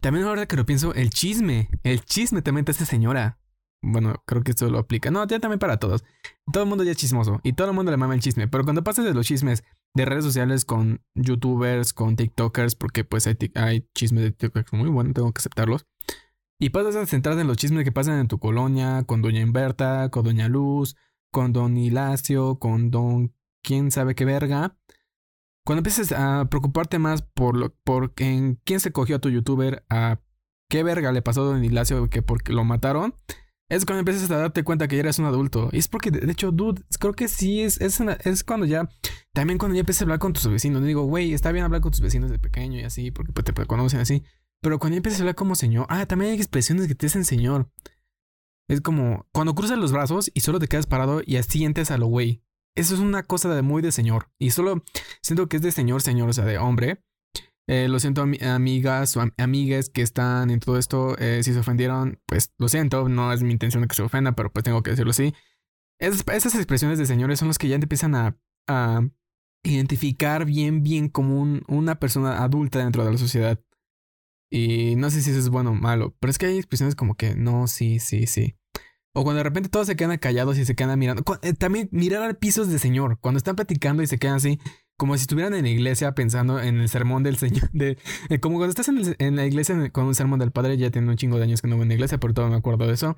También 0.00 0.26
ahora 0.26 0.46
que 0.46 0.56
lo 0.56 0.64
pienso, 0.64 0.94
el 0.94 1.10
chisme. 1.10 1.68
El 1.82 2.04
chisme 2.04 2.42
también 2.42 2.64
te 2.64 2.72
hace 2.72 2.86
señora. 2.86 3.38
Bueno, 3.82 4.22
creo 4.26 4.42
que 4.42 4.50
esto 4.50 4.68
lo 4.70 4.78
aplica. 4.78 5.10
No, 5.10 5.26
también 5.26 5.58
para 5.58 5.78
todos. 5.78 6.04
Todo 6.52 6.64
el 6.64 6.68
mundo 6.68 6.84
ya 6.84 6.92
es 6.92 6.96
chismoso 6.96 7.40
y 7.44 7.52
todo 7.52 7.68
el 7.68 7.74
mundo 7.74 7.90
le 7.90 7.96
mama 7.96 8.14
el 8.14 8.20
chisme. 8.20 8.48
Pero 8.48 8.64
cuando 8.64 8.82
pasas 8.82 9.04
de 9.04 9.14
los 9.14 9.26
chismes 9.26 9.64
de 9.94 10.04
redes 10.04 10.24
sociales 10.24 10.64
con 10.64 11.02
youtubers, 11.14 11.92
con 11.92 12.16
TikTokers, 12.16 12.74
porque 12.74 13.04
pues 13.04 13.26
hay, 13.26 13.36
hay 13.54 13.86
chismes 13.94 14.24
de 14.24 14.30
TikTokers 14.32 14.72
muy 14.72 14.88
buenos, 14.88 15.14
tengo 15.14 15.32
que 15.32 15.40
aceptarlos. 15.40 15.86
Y 16.60 16.70
pasas 16.70 16.96
a 16.96 17.06
centrarte 17.06 17.42
en 17.42 17.46
los 17.46 17.56
chismes 17.56 17.84
que 17.84 17.92
pasan 17.92 18.18
en 18.18 18.26
tu 18.26 18.38
colonia, 18.38 19.04
con 19.04 19.22
Doña 19.22 19.40
Inverta, 19.40 20.10
con 20.10 20.24
Doña 20.24 20.48
Luz, 20.48 20.96
con 21.30 21.52
Don 21.52 21.76
Hilacio, 21.76 22.58
con 22.58 22.90
Don 22.90 23.32
quién 23.62 23.92
sabe 23.92 24.16
qué 24.16 24.24
verga. 24.24 24.76
Cuando 25.68 25.80
empieces 25.80 26.12
a 26.12 26.46
preocuparte 26.48 26.98
más 26.98 27.20
por, 27.20 27.54
lo, 27.54 27.74
por 27.84 28.14
en 28.16 28.58
quién 28.64 28.80
se 28.80 28.90
cogió 28.90 29.16
a 29.16 29.18
tu 29.18 29.28
youtuber, 29.28 29.84
a 29.90 30.18
qué 30.70 30.82
verga 30.82 31.12
le 31.12 31.20
pasó 31.20 31.42
a 31.42 31.44
Don 31.44 31.62
Hilacio 31.62 32.08
que 32.08 32.22
porque 32.22 32.54
lo 32.54 32.64
mataron, 32.64 33.14
es 33.68 33.84
cuando 33.84 33.98
empiezas 33.98 34.30
a 34.30 34.38
darte 34.38 34.64
cuenta 34.64 34.88
que 34.88 34.96
ya 34.96 35.00
eres 35.00 35.18
un 35.18 35.26
adulto. 35.26 35.68
Y 35.70 35.76
es 35.76 35.86
porque, 35.88 36.10
de 36.10 36.32
hecho, 36.32 36.52
dude, 36.52 36.80
creo 36.98 37.12
que 37.12 37.28
sí 37.28 37.60
es, 37.60 37.82
es, 37.82 38.44
cuando 38.44 38.64
ya, 38.64 38.88
también 39.34 39.58
cuando 39.58 39.74
ya 39.74 39.80
empiezas 39.80 40.00
a 40.00 40.04
hablar 40.06 40.20
con 40.20 40.32
tus 40.32 40.46
vecinos. 40.46 40.82
Digo, 40.82 41.02
güey, 41.02 41.34
está 41.34 41.52
bien 41.52 41.66
hablar 41.66 41.82
con 41.82 41.90
tus 41.90 42.00
vecinos 42.00 42.30
de 42.30 42.38
pequeño 42.38 42.80
y 42.80 42.84
así, 42.84 43.10
porque 43.10 43.34
pues, 43.34 43.44
te 43.44 43.52
conocen 43.66 44.00
así. 44.00 44.24
Pero 44.62 44.78
cuando 44.78 44.94
ya 44.94 45.00
empiezas 45.00 45.20
a 45.20 45.24
hablar 45.24 45.34
como 45.34 45.54
señor, 45.54 45.84
ah, 45.90 46.06
también 46.06 46.30
hay 46.30 46.38
expresiones 46.38 46.88
que 46.88 46.94
te 46.94 47.08
hacen 47.08 47.26
señor. 47.26 47.70
Es 48.68 48.80
como 48.80 49.26
cuando 49.32 49.54
cruzas 49.54 49.76
los 49.76 49.92
brazos 49.92 50.30
y 50.32 50.40
solo 50.40 50.60
te 50.60 50.66
quedas 50.66 50.86
parado 50.86 51.20
y 51.22 51.36
así 51.36 51.62
entres 51.66 51.90
a 51.90 51.98
lo 51.98 52.06
güey. 52.06 52.42
Eso 52.78 52.94
es 52.94 53.00
una 53.00 53.24
cosa 53.24 53.52
de 53.52 53.62
muy 53.62 53.82
de 53.82 53.90
señor. 53.90 54.30
Y 54.38 54.50
solo 54.50 54.84
siento 55.20 55.48
que 55.48 55.56
es 55.56 55.62
de 55.62 55.72
señor, 55.72 56.00
señor, 56.00 56.28
o 56.28 56.32
sea, 56.32 56.44
de 56.44 56.58
hombre. 56.58 57.02
Eh, 57.66 57.88
lo 57.88 57.98
siento, 57.98 58.22
amigas 58.22 59.16
o 59.16 59.24
amigas 59.36 59.90
que 59.90 60.02
están 60.02 60.50
en 60.50 60.60
todo 60.60 60.78
esto. 60.78 61.18
Eh, 61.18 61.42
si 61.42 61.52
se 61.52 61.58
ofendieron, 61.58 62.20
pues 62.24 62.54
lo 62.56 62.68
siento. 62.68 63.08
No 63.08 63.32
es 63.32 63.42
mi 63.42 63.52
intención 63.52 63.82
de 63.82 63.88
que 63.88 63.96
se 63.96 64.02
ofenda, 64.02 64.32
pero 64.32 64.52
pues 64.52 64.62
tengo 64.62 64.84
que 64.84 64.92
decirlo 64.92 65.10
así. 65.10 65.34
esas 65.98 66.54
expresiones 66.54 66.98
de 67.00 67.06
señores 67.06 67.40
son 67.40 67.48
las 67.48 67.58
que 67.58 67.66
ya 67.66 67.76
te 67.78 67.86
empiezan 67.86 68.14
a, 68.14 68.38
a 68.68 69.08
identificar 69.64 70.44
bien, 70.44 70.84
bien 70.84 71.08
como 71.08 71.60
una 71.66 71.98
persona 71.98 72.44
adulta 72.44 72.78
dentro 72.78 73.04
de 73.04 73.10
la 73.10 73.18
sociedad. 73.18 73.60
Y 74.52 74.94
no 74.94 75.10
sé 75.10 75.20
si 75.20 75.30
eso 75.30 75.40
es 75.40 75.48
bueno 75.48 75.72
o 75.72 75.74
malo, 75.74 76.16
pero 76.20 76.30
es 76.30 76.38
que 76.38 76.46
hay 76.46 76.58
expresiones 76.58 76.94
como 76.94 77.16
que 77.16 77.34
no, 77.34 77.66
sí, 77.66 77.98
sí, 77.98 78.28
sí. 78.28 78.54
O 79.18 79.24
cuando 79.24 79.38
de 79.38 79.42
repente 79.42 79.68
todos 79.68 79.88
se 79.88 79.96
quedan 79.96 80.16
callados 80.18 80.58
y 80.58 80.64
se 80.64 80.76
quedan 80.76 80.96
mirando. 80.96 81.24
Eh, 81.42 81.52
también 81.52 81.88
mirar 81.90 82.22
al 82.22 82.36
piso 82.36 82.64
de 82.64 82.78
señor. 82.78 83.18
Cuando 83.20 83.38
están 83.38 83.56
platicando 83.56 84.00
y 84.00 84.06
se 84.06 84.16
quedan 84.16 84.36
así, 84.36 84.60
como 84.96 85.16
si 85.16 85.22
estuvieran 85.22 85.54
en 85.54 85.64
la 85.64 85.70
iglesia 85.70 86.14
pensando 86.14 86.60
en 86.60 86.78
el 86.78 86.88
sermón 86.88 87.24
del 87.24 87.36
Señor. 87.36 87.68
De, 87.72 87.98
eh, 88.28 88.38
como 88.38 88.58
cuando 88.58 88.70
estás 88.70 88.86
en, 88.86 89.34
la 89.36 89.44
iglesia 89.44 89.90
con 89.90 90.04
un 90.04 90.14
sermón 90.14 90.38
del 90.38 90.52
Padre, 90.52 90.76
ya 90.76 90.92
tiene 90.92 91.10
un 91.10 91.16
chingo 91.16 91.36
de 91.38 91.42
años 91.42 91.60
que 91.60 91.66
no 91.66 91.74
voy 91.74 91.82
en 91.82 91.88
la 91.88 91.94
iglesia, 91.94 92.18
pero 92.18 92.32
todo 92.32 92.48
me 92.48 92.54
acuerdo 92.54 92.86
de 92.86 92.92
eso. 92.92 93.16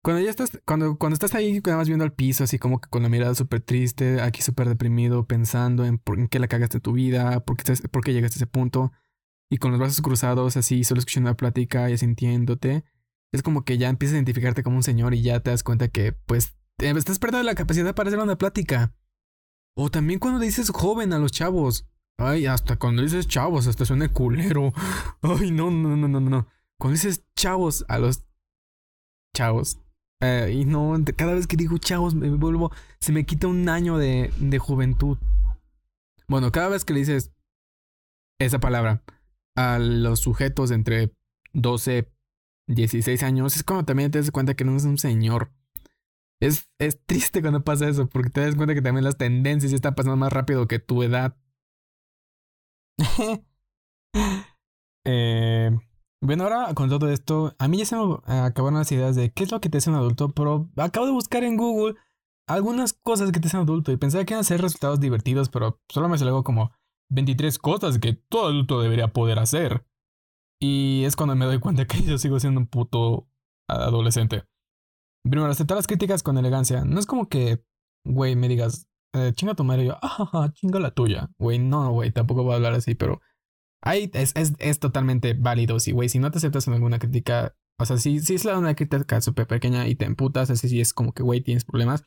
Cuando 0.00 0.22
ya 0.22 0.30
estás, 0.30 0.60
cuando, 0.64 0.96
cuando 0.96 1.14
estás 1.14 1.34
ahí, 1.34 1.60
nada 1.66 1.82
viendo 1.82 2.04
al 2.04 2.12
piso, 2.12 2.44
así 2.44 2.56
como 2.60 2.80
que 2.80 2.88
con 2.88 3.02
la 3.02 3.08
mirada 3.08 3.34
súper 3.34 3.62
triste, 3.62 4.20
aquí 4.20 4.42
súper 4.42 4.68
deprimido, 4.68 5.26
pensando 5.26 5.84
en 5.84 5.98
qué 6.30 6.38
la 6.38 6.46
cagaste 6.46 6.78
tu 6.78 6.92
vida, 6.92 7.40
por 7.40 7.56
qué, 7.56 7.74
por 7.90 8.04
qué 8.04 8.12
llegaste 8.12 8.36
a 8.36 8.38
ese 8.38 8.46
punto 8.46 8.92
y 9.50 9.56
con 9.56 9.72
los 9.72 9.80
brazos 9.80 10.02
cruzados, 10.02 10.56
así, 10.56 10.84
solo 10.84 11.00
escuchando 11.00 11.30
la 11.30 11.36
plática 11.36 11.90
y 11.90 11.98
sintiéndote, 11.98 12.84
es 13.36 13.42
como 13.42 13.64
que 13.64 13.78
ya 13.78 13.88
empiezas 13.88 14.14
a 14.14 14.16
identificarte 14.18 14.62
como 14.62 14.76
un 14.76 14.82
señor 14.82 15.14
y 15.14 15.22
ya 15.22 15.40
te 15.40 15.50
das 15.50 15.62
cuenta 15.62 15.88
que, 15.88 16.12
pues, 16.12 16.56
estás 16.78 17.18
perdiendo 17.18 17.44
la 17.46 17.54
capacidad 17.54 17.94
para 17.94 18.08
hacer 18.08 18.20
una 18.20 18.38
plática. 18.38 18.94
O 19.76 19.90
también 19.90 20.18
cuando 20.18 20.40
dices 20.40 20.70
joven 20.70 21.12
a 21.12 21.18
los 21.18 21.32
chavos. 21.32 21.86
Ay, 22.18 22.46
hasta 22.46 22.76
cuando 22.76 23.02
dices 23.02 23.28
chavos, 23.28 23.66
hasta 23.66 23.84
suena 23.84 24.08
culero. 24.08 24.72
Ay, 25.22 25.50
no, 25.50 25.70
no, 25.70 25.96
no, 25.96 26.08
no, 26.08 26.20
no. 26.20 26.48
Cuando 26.78 26.94
dices 26.94 27.24
chavos 27.36 27.84
a 27.88 27.98
los 27.98 28.24
chavos. 29.34 29.78
Eh, 30.22 30.60
y 30.60 30.64
no, 30.64 30.94
cada 31.14 31.34
vez 31.34 31.46
que 31.46 31.58
digo 31.58 31.76
chavos 31.76 32.14
me 32.14 32.30
vuelvo, 32.30 32.72
se 33.00 33.12
me 33.12 33.26
quita 33.26 33.48
un 33.48 33.68
año 33.68 33.98
de, 33.98 34.32
de 34.38 34.58
juventud. 34.58 35.18
Bueno, 36.26 36.50
cada 36.52 36.68
vez 36.68 36.86
que 36.86 36.94
le 36.94 37.00
dices 37.00 37.32
esa 38.38 38.58
palabra, 38.58 39.02
a 39.56 39.78
los 39.78 40.20
sujetos 40.20 40.70
entre 40.70 41.12
12 41.52 41.98
y 41.98 42.15
16 42.66 43.22
años, 43.22 43.56
es 43.56 43.62
como 43.62 43.84
también 43.84 44.10
te 44.10 44.18
das 44.18 44.30
cuenta 44.30 44.54
que 44.54 44.64
no 44.64 44.76
es 44.76 44.84
un 44.84 44.98
señor. 44.98 45.52
Es, 46.40 46.68
es 46.78 47.00
triste 47.06 47.40
cuando 47.40 47.64
pasa 47.64 47.88
eso, 47.88 48.08
porque 48.08 48.30
te 48.30 48.40
das 48.42 48.56
cuenta 48.56 48.74
que 48.74 48.82
también 48.82 49.04
las 49.04 49.16
tendencias 49.16 49.72
están 49.72 49.94
pasando 49.94 50.16
más 50.16 50.32
rápido 50.32 50.68
que 50.68 50.78
tu 50.78 51.02
edad. 51.02 51.36
eh, 55.04 55.70
bueno, 56.20 56.44
ahora 56.44 56.74
con 56.74 56.88
todo 56.88 57.10
esto, 57.10 57.54
a 57.58 57.68
mí 57.68 57.78
ya 57.78 57.86
se 57.86 57.96
me 57.96 58.18
acabaron 58.26 58.78
las 58.78 58.92
ideas 58.92 59.16
de 59.16 59.32
qué 59.32 59.44
es 59.44 59.52
lo 59.52 59.60
que 59.60 59.68
te 59.68 59.78
hace 59.78 59.90
un 59.90 59.96
adulto, 59.96 60.30
pero 60.30 60.68
acabo 60.76 61.06
de 61.06 61.12
buscar 61.12 61.44
en 61.44 61.56
Google 61.56 61.96
algunas 62.48 62.92
cosas 62.92 63.32
que 63.32 63.40
te 63.40 63.48
hacen 63.48 63.60
adulto 63.60 63.92
y 63.92 63.96
pensaba 63.96 64.24
que 64.24 64.34
iban 64.34 64.40
a 64.40 64.44
ser 64.44 64.60
resultados 64.60 65.00
divertidos, 65.00 65.48
pero 65.48 65.80
solo 65.88 66.08
me 66.08 66.18
salió 66.18 66.42
como 66.42 66.72
23 67.10 67.58
cosas 67.58 67.98
que 67.98 68.14
todo 68.14 68.46
adulto 68.48 68.80
debería 68.80 69.12
poder 69.12 69.38
hacer. 69.38 69.84
Y 70.60 71.04
es 71.04 71.16
cuando 71.16 71.36
me 71.36 71.44
doy 71.44 71.58
cuenta 71.58 71.86
que 71.86 72.02
yo 72.02 72.18
sigo 72.18 72.40
siendo 72.40 72.60
un 72.60 72.66
puto 72.66 73.28
adolescente. 73.68 74.44
Primero, 75.22 75.50
aceptar 75.50 75.76
las 75.76 75.86
críticas 75.86 76.22
con 76.22 76.38
elegancia. 76.38 76.84
No 76.84 77.00
es 77.00 77.06
como 77.06 77.28
que, 77.28 77.64
güey, 78.04 78.36
me 78.36 78.48
digas, 78.48 78.88
eh, 79.12 79.32
chinga 79.34 79.54
tu 79.54 79.64
madre 79.64 79.84
y 79.84 79.86
yo, 79.88 79.98
ah, 80.02 80.50
chinga 80.54 80.78
la 80.78 80.92
tuya. 80.92 81.30
Güey, 81.38 81.58
no, 81.58 81.90
güey, 81.92 82.12
tampoco 82.12 82.44
voy 82.44 82.52
a 82.52 82.56
hablar 82.56 82.74
así, 82.74 82.94
pero 82.94 83.20
ahí 83.82 84.10
es, 84.14 84.32
es, 84.36 84.54
es 84.58 84.78
totalmente 84.78 85.34
válido. 85.34 85.80
Si, 85.80 85.92
güey, 85.92 86.08
si 86.08 86.18
no 86.18 86.30
te 86.30 86.38
aceptas 86.38 86.68
en 86.68 86.74
alguna 86.74 86.98
crítica, 86.98 87.56
o 87.78 87.84
sea, 87.86 87.98
si, 87.98 88.20
si 88.20 88.34
es 88.34 88.44
la 88.44 88.58
una 88.58 88.74
crítica 88.74 89.20
súper 89.20 89.46
pequeña 89.46 89.88
y 89.88 89.96
te 89.96 90.04
emputas, 90.04 90.50
así 90.50 90.68
si 90.68 90.80
es 90.80 90.92
como 90.92 91.12
que, 91.12 91.22
güey, 91.22 91.40
tienes 91.40 91.64
problemas. 91.64 92.04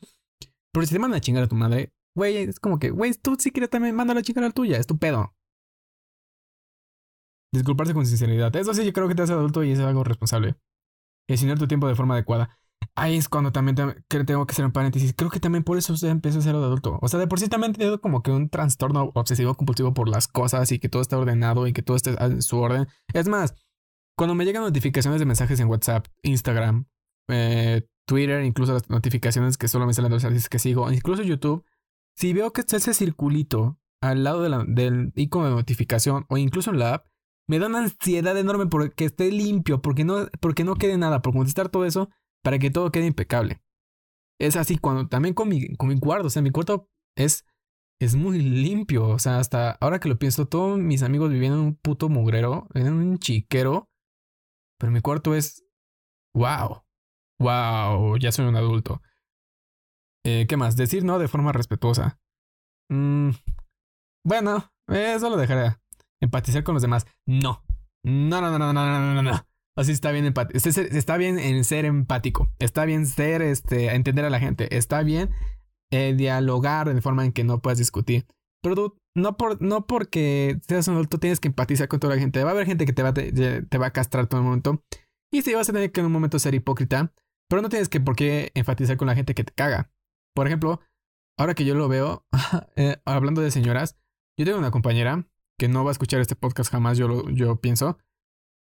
Pero 0.72 0.86
si 0.86 0.94
te 0.94 0.98
mandan 0.98 1.18
a 1.18 1.20
chingar 1.20 1.44
a 1.44 1.48
tu 1.48 1.56
madre, 1.56 1.92
Güey, 2.14 2.36
es 2.38 2.58
como 2.58 2.78
que, 2.78 2.90
güey, 2.90 3.14
tú 3.14 3.36
si 3.38 3.52
quieres 3.52 3.70
también 3.70 3.94
manda 3.94 4.14
la 4.14 4.22
chica 4.22 4.40
a 4.40 4.44
la 4.44 4.50
tuya, 4.50 4.78
es 4.78 4.86
tu 4.86 4.98
pedo. 4.98 5.34
Disculparse 7.52 7.94
con 7.94 8.06
sinceridad. 8.06 8.54
Eso 8.54 8.74
sí, 8.74 8.84
yo 8.84 8.92
creo 8.92 9.08
que 9.08 9.14
te 9.14 9.22
hace 9.22 9.32
adulto 9.32 9.64
y 9.64 9.72
es 9.72 9.80
algo 9.80 10.04
responsable. 10.04 10.56
Gestionar 11.28 11.58
tu 11.58 11.66
tiempo 11.66 11.88
de 11.88 11.94
forma 11.94 12.14
adecuada. 12.14 12.56
Ahí 12.94 13.16
es 13.16 13.28
cuando 13.28 13.52
también 13.52 13.76
tengo 13.76 14.46
que 14.46 14.52
hacer 14.52 14.64
un 14.64 14.72
paréntesis. 14.72 15.14
Creo 15.16 15.30
que 15.30 15.40
también 15.40 15.64
por 15.64 15.78
eso 15.78 15.92
usted 15.92 16.08
empieza 16.08 16.38
a 16.38 16.42
ser 16.42 16.54
adulto. 16.54 16.98
O 17.02 17.08
sea, 17.08 17.20
de 17.20 17.26
por 17.26 17.38
sí 17.40 17.48
también 17.48 17.72
tengo 17.72 18.00
como 18.00 18.22
que 18.22 18.30
un 18.30 18.48
trastorno 18.48 19.10
obsesivo 19.14 19.54
compulsivo 19.54 19.94
por 19.94 20.08
las 20.08 20.28
cosas 20.28 20.70
y 20.72 20.78
que 20.78 20.88
todo 20.88 21.02
está 21.02 21.18
ordenado 21.18 21.66
y 21.66 21.72
que 21.72 21.82
todo 21.82 21.96
esté 21.96 22.16
en 22.22 22.42
su 22.42 22.58
orden. 22.58 22.88
Es 23.12 23.28
más, 23.28 23.54
cuando 24.16 24.34
me 24.34 24.44
llegan 24.44 24.62
notificaciones 24.62 25.20
de 25.20 25.26
mensajes 25.26 25.60
en 25.60 25.68
WhatsApp, 25.68 26.06
Instagram, 26.22 26.86
eh, 27.28 27.86
Twitter, 28.06 28.44
incluso 28.44 28.72
las 28.74 28.90
notificaciones 28.90 29.56
que 29.56 29.68
solo 29.68 29.86
me 29.86 29.94
salen 29.94 30.10
de 30.10 30.16
los 30.16 30.24
artistas 30.24 30.48
que 30.48 30.58
sigo, 30.58 30.90
incluso 30.90 31.22
YouTube, 31.22 31.64
si 32.16 32.32
veo 32.32 32.52
que 32.52 32.60
está 32.60 32.76
ese 32.76 32.92
circulito 32.92 33.78
al 34.02 34.24
lado 34.24 34.42
del 34.42 35.12
icono 35.14 35.46
de 35.46 35.54
notificación 35.54 36.26
o 36.28 36.36
incluso 36.36 36.70
en 36.70 36.78
la 36.80 36.94
app, 36.94 37.06
me 37.50 37.58
da 37.58 37.66
una 37.66 37.80
ansiedad 37.80 38.38
enorme 38.38 38.66
porque 38.66 39.04
esté 39.04 39.28
limpio, 39.32 39.82
porque 39.82 40.04
no, 40.04 40.28
porque 40.40 40.62
no 40.62 40.76
quede 40.76 40.96
nada, 40.96 41.20
por 41.20 41.32
contestar 41.32 41.68
todo 41.68 41.84
eso 41.84 42.08
para 42.44 42.60
que 42.60 42.70
todo 42.70 42.92
quede 42.92 43.06
impecable. 43.06 43.60
Es 44.38 44.54
así 44.54 44.78
cuando 44.78 45.08
también 45.08 45.34
con 45.34 45.48
mi, 45.48 45.74
con 45.74 45.88
mi 45.88 45.98
cuarto, 45.98 46.28
o 46.28 46.30
sea, 46.30 46.42
mi 46.42 46.52
cuarto 46.52 46.88
es, 47.16 47.44
es 48.00 48.14
muy 48.14 48.38
limpio, 48.40 49.08
o 49.08 49.18
sea, 49.18 49.40
hasta 49.40 49.72
ahora 49.72 49.98
que 49.98 50.08
lo 50.08 50.16
pienso, 50.16 50.46
todos 50.46 50.78
mis 50.78 51.02
amigos 51.02 51.32
vivían 51.32 51.54
en 51.54 51.58
un 51.58 51.74
puto 51.74 52.08
mugrero, 52.08 52.68
en 52.72 52.92
un 52.92 53.18
chiquero, 53.18 53.90
pero 54.78 54.92
mi 54.92 55.00
cuarto 55.00 55.34
es, 55.34 55.64
wow, 56.36 56.84
wow, 57.40 58.16
ya 58.16 58.30
soy 58.30 58.46
un 58.46 58.54
adulto. 58.54 59.02
Eh, 60.24 60.46
¿Qué 60.48 60.56
más? 60.56 60.76
Decir 60.76 61.04
no 61.04 61.18
de 61.18 61.26
forma 61.26 61.50
respetuosa. 61.50 62.20
Mm, 62.88 63.30
bueno, 64.24 64.72
eso 64.86 65.28
lo 65.28 65.36
dejaré. 65.36 65.79
Empatizar 66.20 66.62
con 66.62 66.74
los 66.74 66.82
demás. 66.82 67.06
No. 67.26 67.64
No, 68.02 68.40
no, 68.40 68.50
no, 68.50 68.58
no, 68.58 68.72
no, 68.72 68.72
no, 68.72 69.14
no, 69.14 69.22
no. 69.22 69.46
Así 69.76 69.92
está 69.92 70.10
bien. 70.10 70.32
Está 70.52 71.16
bien 71.16 71.38
en 71.38 71.64
ser 71.64 71.84
empático. 71.84 72.52
Está 72.58 72.84
bien 72.84 73.06
ser, 73.06 73.42
este, 73.42 73.94
entender 73.94 74.24
a 74.24 74.30
la 74.30 74.40
gente. 74.40 74.76
Está 74.76 75.02
bien 75.02 75.30
eh, 75.90 76.14
dialogar 76.16 76.92
de 76.92 77.00
forma 77.00 77.24
en 77.24 77.32
que 77.32 77.44
no 77.44 77.60
puedas 77.60 77.78
discutir. 77.78 78.26
Pero 78.62 78.96
no, 79.14 79.36
por, 79.36 79.60
no 79.62 79.86
porque 79.86 80.58
seas 80.68 80.88
un 80.88 80.94
adulto 80.94 81.18
tienes 81.18 81.40
que 81.40 81.48
empatizar 81.48 81.88
con 81.88 82.00
toda 82.00 82.14
la 82.14 82.20
gente. 82.20 82.44
Va 82.44 82.50
a 82.50 82.52
haber 82.52 82.66
gente 82.66 82.84
que 82.84 82.92
te 82.92 83.02
va, 83.02 83.14
te, 83.14 83.32
te 83.32 83.78
va 83.78 83.86
a 83.86 83.92
castrar 83.92 84.26
todo 84.26 84.40
el 84.40 84.46
momento. 84.46 84.84
Y 85.32 85.42
sí, 85.42 85.54
vas 85.54 85.68
a 85.68 85.72
tener 85.72 85.92
que 85.92 86.00
en 86.00 86.06
un 86.06 86.12
momento 86.12 86.38
ser 86.38 86.54
hipócrita. 86.54 87.12
Pero 87.48 87.62
no 87.62 87.68
tienes 87.68 87.88
que 87.88 88.00
por 88.00 88.16
qué 88.16 88.52
enfatizar 88.54 88.96
con 88.96 89.08
la 89.08 89.14
gente 89.14 89.34
que 89.34 89.44
te 89.44 89.52
caga. 89.52 89.90
Por 90.34 90.46
ejemplo, 90.46 90.80
ahora 91.38 91.54
que 91.54 91.64
yo 91.64 91.74
lo 91.74 91.88
veo, 91.88 92.24
eh, 92.76 92.98
hablando 93.04 93.40
de 93.40 93.50
señoras, 93.50 93.96
yo 94.38 94.44
tengo 94.44 94.58
una 94.58 94.70
compañera 94.70 95.26
que 95.60 95.68
no 95.68 95.84
va 95.84 95.90
a 95.90 95.92
escuchar 95.92 96.22
este 96.22 96.36
podcast 96.36 96.72
jamás, 96.72 96.96
yo, 96.96 97.28
yo 97.28 97.60
pienso. 97.60 97.98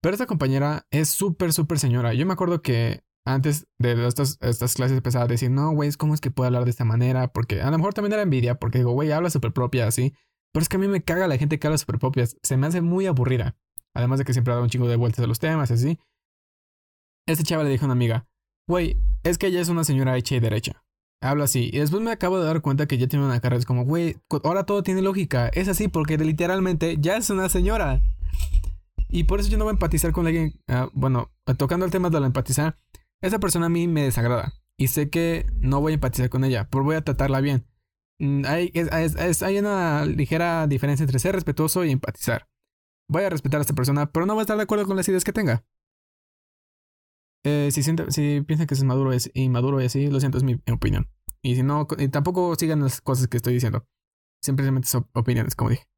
Pero 0.03 0.12
esta 0.12 0.26
compañera 0.26 0.88
es 0.90 1.09
súper, 1.09 1.53
súper 1.53 1.79
señora. 1.79 2.14
Yo 2.14 2.26
me 2.26 2.33
acuerdo 2.33 2.62
que 2.62 3.05
antes 3.24 3.68
de 3.79 4.09
estas, 4.09 4.38
estas 4.40 4.74
clases 4.74 4.96
empezaba 4.96 5.26
a 5.26 5.29
decir, 5.29 5.53
no, 5.53 5.70
güey, 5.70 5.92
¿cómo 5.92 6.14
es 6.14 6.20
que 6.20 6.33
puedo 6.33 6.48
hablar 6.48 6.64
de 6.64 6.70
esta 6.70 6.85
manera? 6.85 7.33
Porque 7.33 7.62
a 7.62 7.70
lo 7.70 7.79
mejor 7.79 7.94
también 7.94 8.14
era 8.14 8.22
envidia, 8.22 8.57
porque 8.57 8.79
digo, 8.79 8.90
güey, 8.90 9.12
habla 9.12 9.31
súper 9.31 9.53
propia 9.53 9.87
así. 9.87 10.14
Pero 10.53 10.62
es 10.62 10.68
que 10.68 10.79
a 10.79 10.81
mí 10.81 10.88
me 10.88 11.05
caga 11.05 11.29
la 11.29 11.37
gente 11.37 11.61
que 11.61 11.66
habla 11.68 11.79
súper 11.79 12.00
propia. 12.00 12.26
Se 12.26 12.57
me 12.57 12.66
hace 12.66 12.81
muy 12.81 13.07
aburrida. 13.07 13.57
Además 13.94 14.18
de 14.18 14.24
que 14.24 14.33
siempre 14.33 14.50
dado 14.50 14.64
un 14.64 14.70
chingo 14.70 14.88
de 14.88 14.96
vueltas 14.96 15.24
a 15.24 15.29
los 15.29 15.38
temas, 15.38 15.70
así. 15.70 16.00
Este 17.29 17.44
chaval 17.44 17.66
le 17.66 17.72
dijo 17.72 17.85
a 17.85 17.87
una 17.87 17.92
amiga, 17.92 18.26
güey, 18.66 19.00
es 19.22 19.38
que 19.38 19.46
ella 19.46 19.61
es 19.61 19.68
una 19.68 19.85
señora 19.85 20.16
hecha 20.16 20.35
y 20.35 20.40
derecha. 20.40 20.83
Habla 21.20 21.44
así. 21.44 21.70
Y 21.72 21.78
después 21.78 22.02
me 22.02 22.12
acabo 22.12 22.38
de 22.38 22.46
dar 22.46 22.62
cuenta 22.62 22.87
que 22.87 22.96
ya 22.98 23.06
tiene 23.06 23.24
una 23.24 23.40
carrera. 23.40 23.59
Es 23.59 23.66
como, 23.66 23.85
güey, 23.85 24.16
ahora 24.42 24.64
todo 24.64 24.83
tiene 24.83 25.02
lógica. 25.02 25.48
Es 25.48 25.68
así 25.68 25.88
porque 25.88 26.16
literalmente 26.16 26.96
ya 26.98 27.16
es 27.16 27.28
una 27.30 27.48
señora. 27.48 28.00
Y 29.09 29.24
por 29.24 29.40
eso 29.40 29.50
yo 29.50 29.59
no 29.59 29.64
voy 29.64 29.72
a 29.72 29.74
empatizar 29.74 30.12
con 30.12 30.26
alguien. 30.26 30.54
Ah, 30.68 30.88
bueno, 30.92 31.30
tocando 31.59 31.85
el 31.85 31.92
tema 31.92 32.11
de 32.11 32.20
la 32.20 32.26
empatizar, 32.26 32.76
esa 33.20 33.38
persona 33.38 33.66
a 33.66 33.70
mí 33.70 33.87
me 33.87 34.04
desagrada. 34.04 34.54
Y 34.78 34.88
sé 34.88 35.11
que 35.11 35.46
no 35.59 35.80
voy 35.80 35.92
a 35.92 35.94
empatizar 35.94 36.30
con 36.30 36.44
ella, 36.44 36.68
pero 36.70 36.85
voy 36.85 36.96
a 36.96 37.04
tratarla 37.04 37.40
bien. 37.40 37.66
Mm, 38.18 38.44
hay, 38.46 38.72
hay 39.42 39.59
una 39.59 40.06
ligera 40.06 40.66
diferencia 40.66 41.04
entre 41.04 41.18
ser 41.18 41.35
respetuoso 41.35 41.85
y 41.85 41.90
empatizar. 41.90 42.48
Voy 43.09 43.24
a 43.24 43.30
respetar 43.30 43.59
a 43.59 43.62
esta 43.62 43.74
persona, 43.74 44.11
pero 44.11 44.24
no 44.24 44.35
voy 44.35 44.40
a 44.40 44.44
estar 44.44 44.56
de 44.56 44.62
acuerdo 44.62 44.87
con 44.87 44.96
las 44.96 45.09
ideas 45.09 45.24
que 45.24 45.33
tenga. 45.33 45.64
Eh, 47.44 47.70
si, 47.72 47.83
si 47.83 48.40
piensan 48.42 48.66
que 48.66 48.74
es 48.74 48.83
maduro 48.83 49.12
es 49.12 49.31
inmaduro 49.35 49.81
y 49.81 49.87
así, 49.87 50.09
lo 50.09 50.20
siento, 50.20 50.38
es 50.38 50.44
mi 50.44 50.61
opinión. 50.70 51.09
Y 51.42 51.55
si 51.57 51.62
no, 51.62 51.87
y 51.98 52.09
tampoco 52.09 52.55
sigan 52.57 52.81
las 52.81 53.00
cosas 53.00 53.29
que 53.29 53.37
estoy 53.38 53.55
diciendo. 53.55 53.87
Simplemente 54.42 54.88
son 54.88 55.09
opiniones, 55.14 55.55
como 55.55 55.70
dije. 55.70 55.88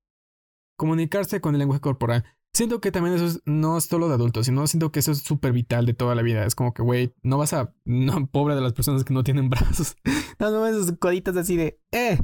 Comunicarse 0.77 1.41
con 1.41 1.55
el 1.55 1.61
lenguaje 1.61 1.81
corporal. 1.81 2.25
Siento 2.55 2.81
que 2.81 2.93
también 2.93 3.17
eso 3.17 3.41
no 3.47 3.79
es 3.79 3.85
solo 3.85 4.09
de 4.09 4.15
adultos, 4.15 4.47
sino 4.47 4.67
siento 4.67 4.93
que 4.93 5.01
eso 5.01 5.13
es 5.13 5.19
súper 5.21 5.53
vital 5.53 5.87
de 5.87 5.95
toda 5.95 6.15
la 6.15 6.23
vida. 6.23 6.45
Es 6.45 6.55
como 6.55 6.75
que, 6.75 6.83
güey, 6.83 7.15
no 7.23 7.39
vas 7.39 7.55
a. 7.55 7.75
No, 7.85 8.27
pobre 8.31 8.55
de 8.55 8.61
las 8.61 8.75
personas 8.75 9.05
que 9.05 9.15
no 9.15 9.25
tienen 9.25 9.49
brazos. 9.49 9.97
no, 10.39 10.51
no, 10.51 10.67
esos 10.67 10.93
coditos 10.99 11.37
así 11.37 11.57
de. 11.57 11.81
¡Eh! 11.93 12.19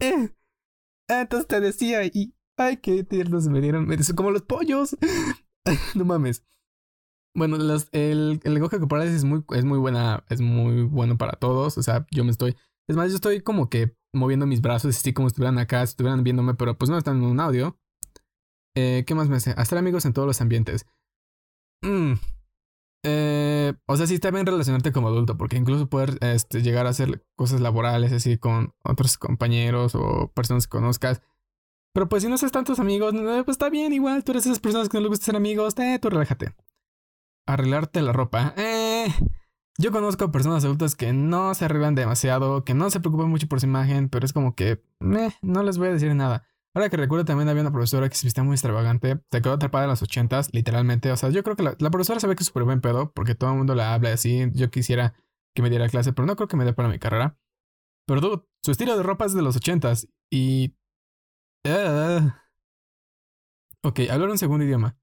¡Eh! 0.00 0.34
Ah, 1.08 1.22
entonces 1.22 1.46
te 1.46 1.60
decía 1.60 2.04
y. 2.04 2.34
¡Ay, 2.56 2.76
qué 2.76 3.02
tiernos 3.02 3.48
me 3.48 3.60
dieron! 3.60 3.86
Me 3.86 3.96
como 4.14 4.30
los 4.30 4.42
pollos. 4.42 4.96
no 5.94 6.04
mames. 6.04 6.44
Bueno, 7.36 7.56
el, 7.56 7.82
el, 7.92 8.40
lenguaje 8.54 8.78
corporal 8.78 9.08
es 9.08 9.24
muy, 9.24 9.44
es 9.54 9.64
muy 9.64 9.78
buena, 9.78 10.24
es 10.28 10.40
muy 10.40 10.84
bueno 10.84 11.18
para 11.18 11.32
todos. 11.32 11.76
O 11.78 11.82
sea, 11.82 12.06
yo 12.10 12.24
me 12.24 12.30
estoy. 12.30 12.56
Es 12.88 12.96
más, 12.96 13.10
yo 13.10 13.16
estoy 13.16 13.40
como 13.40 13.68
que 13.68 13.96
moviendo 14.12 14.46
mis 14.46 14.60
brazos, 14.60 14.96
así 14.96 15.12
como 15.12 15.28
estuvieran 15.28 15.58
acá, 15.58 15.82
estuvieran 15.82 16.22
viéndome, 16.22 16.54
pero 16.54 16.78
pues 16.78 16.90
no 16.90 16.98
están 16.98 17.16
en 17.16 17.24
un 17.24 17.40
audio. 17.40 17.76
Eh, 18.76 19.04
¿Qué 19.06 19.14
más 19.14 19.28
me 19.28 19.36
hace? 19.36 19.52
Hacer 19.56 19.78
amigos 19.78 20.04
en 20.04 20.12
todos 20.12 20.26
los 20.26 20.40
ambientes. 20.40 20.86
Mm. 21.82 22.14
Eh, 23.06 23.74
o 23.86 23.96
sea, 23.96 24.06
sí 24.06 24.14
está 24.14 24.30
bien 24.30 24.46
relacionarte 24.46 24.92
como 24.92 25.08
adulto, 25.08 25.36
porque 25.36 25.56
incluso 25.56 25.88
poder 25.88 26.18
este, 26.20 26.62
llegar 26.62 26.86
a 26.86 26.90
hacer 26.90 27.26
cosas 27.36 27.60
laborales 27.60 28.12
así 28.12 28.38
con 28.38 28.74
otros 28.84 29.18
compañeros 29.18 29.94
o 29.94 30.32
personas 30.34 30.66
que 30.66 30.70
conozcas. 30.70 31.20
Pero 31.92 32.08
pues 32.08 32.22
si 32.22 32.28
no 32.28 32.36
haces 32.36 32.52
tantos 32.52 32.80
amigos, 32.80 33.12
pues 33.44 33.54
está 33.54 33.70
bien, 33.70 33.92
igual 33.92 34.24
tú 34.24 34.32
eres 34.32 34.46
esas 34.46 34.60
personas 34.60 34.88
que 34.88 34.96
no 34.96 35.02
les 35.02 35.10
gusta 35.10 35.26
ser 35.26 35.36
amigos, 35.36 35.78
eh, 35.78 35.98
tú 36.00 36.10
relájate 36.10 36.54
arreglarte 37.46 38.02
la 38.02 38.12
ropa. 38.12 38.54
Eh, 38.56 39.06
yo 39.78 39.90
conozco 39.90 40.30
personas 40.30 40.64
adultas 40.64 40.94
que 40.94 41.12
no 41.12 41.54
se 41.54 41.64
arreglan 41.64 41.94
demasiado, 41.94 42.64
que 42.64 42.74
no 42.74 42.90
se 42.90 43.00
preocupan 43.00 43.28
mucho 43.28 43.48
por 43.48 43.60
su 43.60 43.66
imagen, 43.66 44.08
pero 44.08 44.24
es 44.24 44.32
como 44.32 44.54
que 44.54 44.82
no 45.00 45.62
les 45.62 45.78
voy 45.78 45.88
a 45.88 45.92
decir 45.92 46.14
nada. 46.14 46.46
Ahora 46.74 46.90
que 46.90 46.96
recuerdo 46.96 47.24
también 47.24 47.48
había 47.48 47.62
una 47.62 47.70
profesora 47.70 48.08
que 48.08 48.16
se 48.16 48.26
vestía 48.26 48.42
muy 48.42 48.54
extravagante, 48.54 49.20
se 49.30 49.42
quedó 49.42 49.52
atrapada 49.52 49.84
en 49.84 49.90
los 49.90 50.02
ochentas, 50.02 50.52
literalmente. 50.52 51.12
O 51.12 51.16
sea, 51.16 51.30
yo 51.30 51.44
creo 51.44 51.54
que 51.54 51.62
la, 51.62 51.90
profesora 51.90 52.18
sabe 52.18 52.34
que 52.34 52.42
es 52.42 52.48
súper 52.48 52.64
buen 52.64 52.80
pedo, 52.80 53.12
porque 53.12 53.36
todo 53.36 53.50
el 53.50 53.56
mundo 53.56 53.76
la 53.76 53.94
habla 53.94 54.12
así. 54.12 54.50
Yo 54.54 54.70
quisiera 54.70 55.14
que 55.54 55.62
me 55.62 55.70
diera 55.70 55.88
clase, 55.88 56.12
pero 56.12 56.26
no 56.26 56.34
creo 56.34 56.48
que 56.48 56.56
me 56.56 56.64
dé 56.64 56.72
para 56.72 56.88
mi 56.88 56.98
carrera. 56.98 57.38
Pero 58.06 58.48
su 58.62 58.72
estilo 58.72 58.96
de 58.96 59.04
ropa 59.04 59.24
es 59.24 59.34
de 59.34 59.42
los 59.42 59.56
ochentas 59.56 60.08
y... 60.30 60.76
Uh, 61.66 62.28
ok, 63.82 64.00
hablar 64.10 64.30
un 64.30 64.38
segundo 64.38 64.64
idioma. 64.64 64.98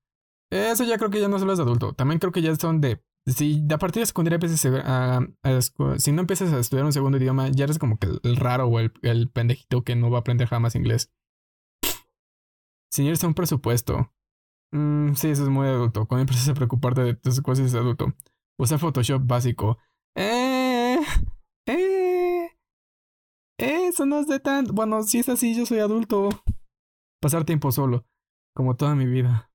Eso 0.52 0.84
ya 0.84 0.98
creo 0.98 1.10
que 1.10 1.22
ya 1.22 1.30
no 1.30 1.40
solo 1.40 1.54
es 1.54 1.60
adulto. 1.60 1.94
También 1.94 2.20
creo 2.20 2.32
que 2.32 2.42
ya 2.42 2.54
son 2.56 2.82
de. 2.82 3.02
Si 3.26 3.66
a 3.72 3.78
partir 3.78 4.02
de 4.02 4.08
secundaria 4.08 4.36
empiezas 4.36 4.66
a, 4.84 5.22
Si 5.98 6.12
no 6.12 6.22
empiezas 6.22 6.52
a 6.52 6.60
estudiar 6.60 6.86
un 6.86 6.94
segundo 6.94 7.18
idioma, 7.18 7.50
ya 7.50 7.64
eres 7.64 7.80
como 7.80 7.98
que 7.98 8.08
el, 8.24 8.36
raro 8.36 8.66
o 8.66 8.80
el, 8.80 8.92
el, 9.04 9.30
pendejito 9.30 9.84
que 9.84 9.96
no 9.96 10.12
va 10.12 10.18
a 10.18 10.22
aprender 10.22 10.48
jamás 10.48 10.76
inglés. 10.76 11.12
Señores, 12.92 13.24
un 13.24 13.34
presupuesto. 13.34 14.12
Mm, 14.74 15.14
sí, 15.14 15.30
eso 15.30 15.44
es 15.44 15.50
muy 15.50 15.68
adulto. 15.68 16.06
Cuando 16.06 16.22
empiezas 16.24 16.50
a 16.50 16.54
preocuparte 16.54 17.02
de 17.02 17.14
tus 17.14 17.40
cosas 17.42 17.68
es 17.68 17.76
adulto. 17.76 18.14
Usar 18.58 18.80
Photoshop 18.80 19.22
básico. 19.26 19.78
Eh. 20.16 21.00
Eh. 21.68 22.50
Eso 23.58 24.06
no 24.06 24.20
es 24.20 24.28
de 24.28 24.40
tan. 24.40 24.66
Bueno, 24.66 25.04
si 25.04 25.20
es 25.20 25.30
así, 25.30 25.56
yo 25.56 25.66
soy 25.66 25.80
adulto. 25.80 26.30
Pasar 27.22 27.46
tiempo 27.46 27.72
solo. 27.72 28.06
Como 28.54 28.76
toda 28.76 28.96
mi 28.96 29.06
vida. 29.06 29.51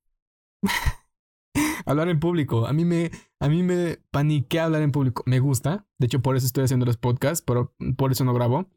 hablar 1.86 2.08
en 2.08 2.20
público. 2.20 2.66
A 2.66 2.72
mí 2.72 2.84
me, 2.84 3.10
a 3.40 3.48
mí 3.48 3.62
me 3.62 3.98
paniquea 4.10 4.64
hablar 4.66 4.82
en 4.82 4.92
público. 4.92 5.22
Me 5.26 5.38
gusta. 5.38 5.86
De 5.98 6.06
hecho, 6.06 6.20
por 6.20 6.36
eso 6.36 6.46
estoy 6.46 6.64
haciendo 6.64 6.86
los 6.86 6.96
podcasts, 6.96 7.42
pero 7.46 7.74
por 7.96 8.12
eso 8.12 8.24
no 8.24 8.34
grabo. 8.34 8.68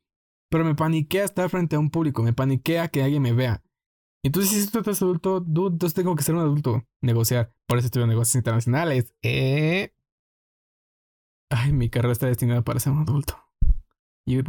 Pero 0.49 0.65
me 0.65 0.75
paniquea 0.75 1.25
estar 1.25 1.49
frente 1.49 1.75
a 1.75 1.79
un 1.79 1.89
público. 1.89 2.23
Me 2.23 2.33
paniquea 2.33 2.87
que 2.87 3.03
alguien 3.03 3.21
me 3.21 3.33
vea. 3.33 3.63
Entonces, 4.23 4.65
si 4.65 4.71
tú 4.71 4.79
estás 4.79 5.01
adulto, 5.01 5.39
dude, 5.39 5.73
entonces 5.73 5.93
tengo 5.93 6.15
que 6.15 6.23
ser 6.23 6.35
un 6.35 6.41
adulto. 6.41 6.85
Negociar. 7.01 7.53
Por 7.67 7.77
eso 7.77 7.85
estudio 7.85 8.07
negocios 8.07 8.35
internacionales. 8.35 9.13
Eh. 9.21 9.93
Ay, 11.49 11.71
mi 11.71 11.89
carrera 11.89 12.11
está 12.11 12.27
destinada 12.27 12.63
para 12.63 12.79
ser 12.79 12.93
un 12.93 12.99
adulto. 12.99 13.35
Y. 14.25 14.41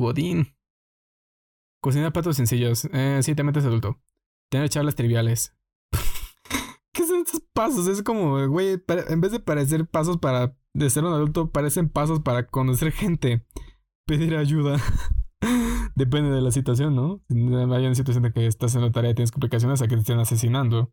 Cocinar 1.81 2.12
platos 2.12 2.37
sencillos. 2.37 2.87
Eh, 2.92 3.20
sí, 3.22 3.35
te 3.35 3.42
metes 3.42 3.64
adulto. 3.64 3.98
Tener 4.50 4.68
charlas 4.68 4.94
triviales. 4.94 5.55
¿Qué 7.54 7.60
son 7.60 7.70
estos 7.70 7.84
pasos? 7.84 7.86
Es 7.88 8.02
como, 8.02 8.48
güey, 8.48 8.82
en 9.08 9.20
vez 9.20 9.32
de 9.32 9.40
parecer 9.40 9.86
pasos 9.86 10.18
para 10.18 10.56
de 10.74 10.90
ser 10.90 11.04
un 11.04 11.12
adulto, 11.12 11.50
parecen 11.50 11.88
pasos 11.88 12.20
para 12.20 12.46
conocer 12.46 12.92
gente. 12.92 13.44
Pedir 14.06 14.36
ayuda. 14.36 14.78
Depende 15.94 16.30
de 16.30 16.40
la 16.40 16.50
situación, 16.50 16.94
¿no? 16.94 17.22
Si 17.28 17.36
hay 17.36 17.86
una 17.86 17.94
situación 17.94 18.24
de 18.24 18.32
que 18.32 18.46
estás 18.46 18.74
en 18.74 18.82
la 18.82 18.92
tarea 18.92 19.10
y 19.10 19.14
tienes 19.14 19.32
complicaciones 19.32 19.82
a 19.82 19.88
que 19.88 19.94
te 19.94 20.00
estén 20.00 20.18
asesinando. 20.18 20.92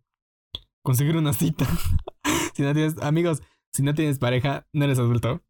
Conseguir 0.83 1.17
una 1.17 1.33
cita. 1.33 1.65
si 2.53 2.63
no 2.63 2.73
tienes, 2.73 2.97
amigos, 3.01 3.41
si 3.73 3.83
no 3.83 3.93
tienes 3.93 4.19
pareja, 4.19 4.67
no 4.73 4.85
eres 4.85 4.99
adulto. 4.99 5.43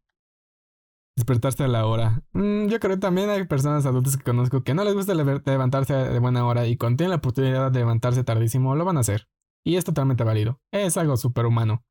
Despertarse 1.16 1.64
a 1.64 1.68
la 1.68 1.86
hora. 1.86 2.22
Mm, 2.32 2.68
yo 2.68 2.78
creo 2.80 2.94
que 2.96 3.00
también 3.00 3.28
hay 3.30 3.44
personas 3.46 3.86
adultas 3.86 4.16
que 4.16 4.24
conozco 4.24 4.62
que 4.62 4.74
no 4.74 4.84
les 4.84 4.94
gusta 4.94 5.14
levantarse 5.14 5.94
de 5.94 6.18
buena 6.20 6.46
hora 6.46 6.66
y 6.66 6.76
cuando 6.76 6.98
tienen 6.98 7.10
la 7.10 7.16
oportunidad 7.16 7.72
de 7.72 7.80
levantarse 7.80 8.22
tardísimo, 8.24 8.74
lo 8.76 8.84
van 8.84 8.98
a 8.98 9.00
hacer. 9.00 9.28
Y 9.68 9.76
es 9.76 9.84
totalmente 9.84 10.24
válido. 10.24 10.62
Es 10.72 10.96
algo 10.96 11.18
súper 11.18 11.44
humano. 11.44 11.84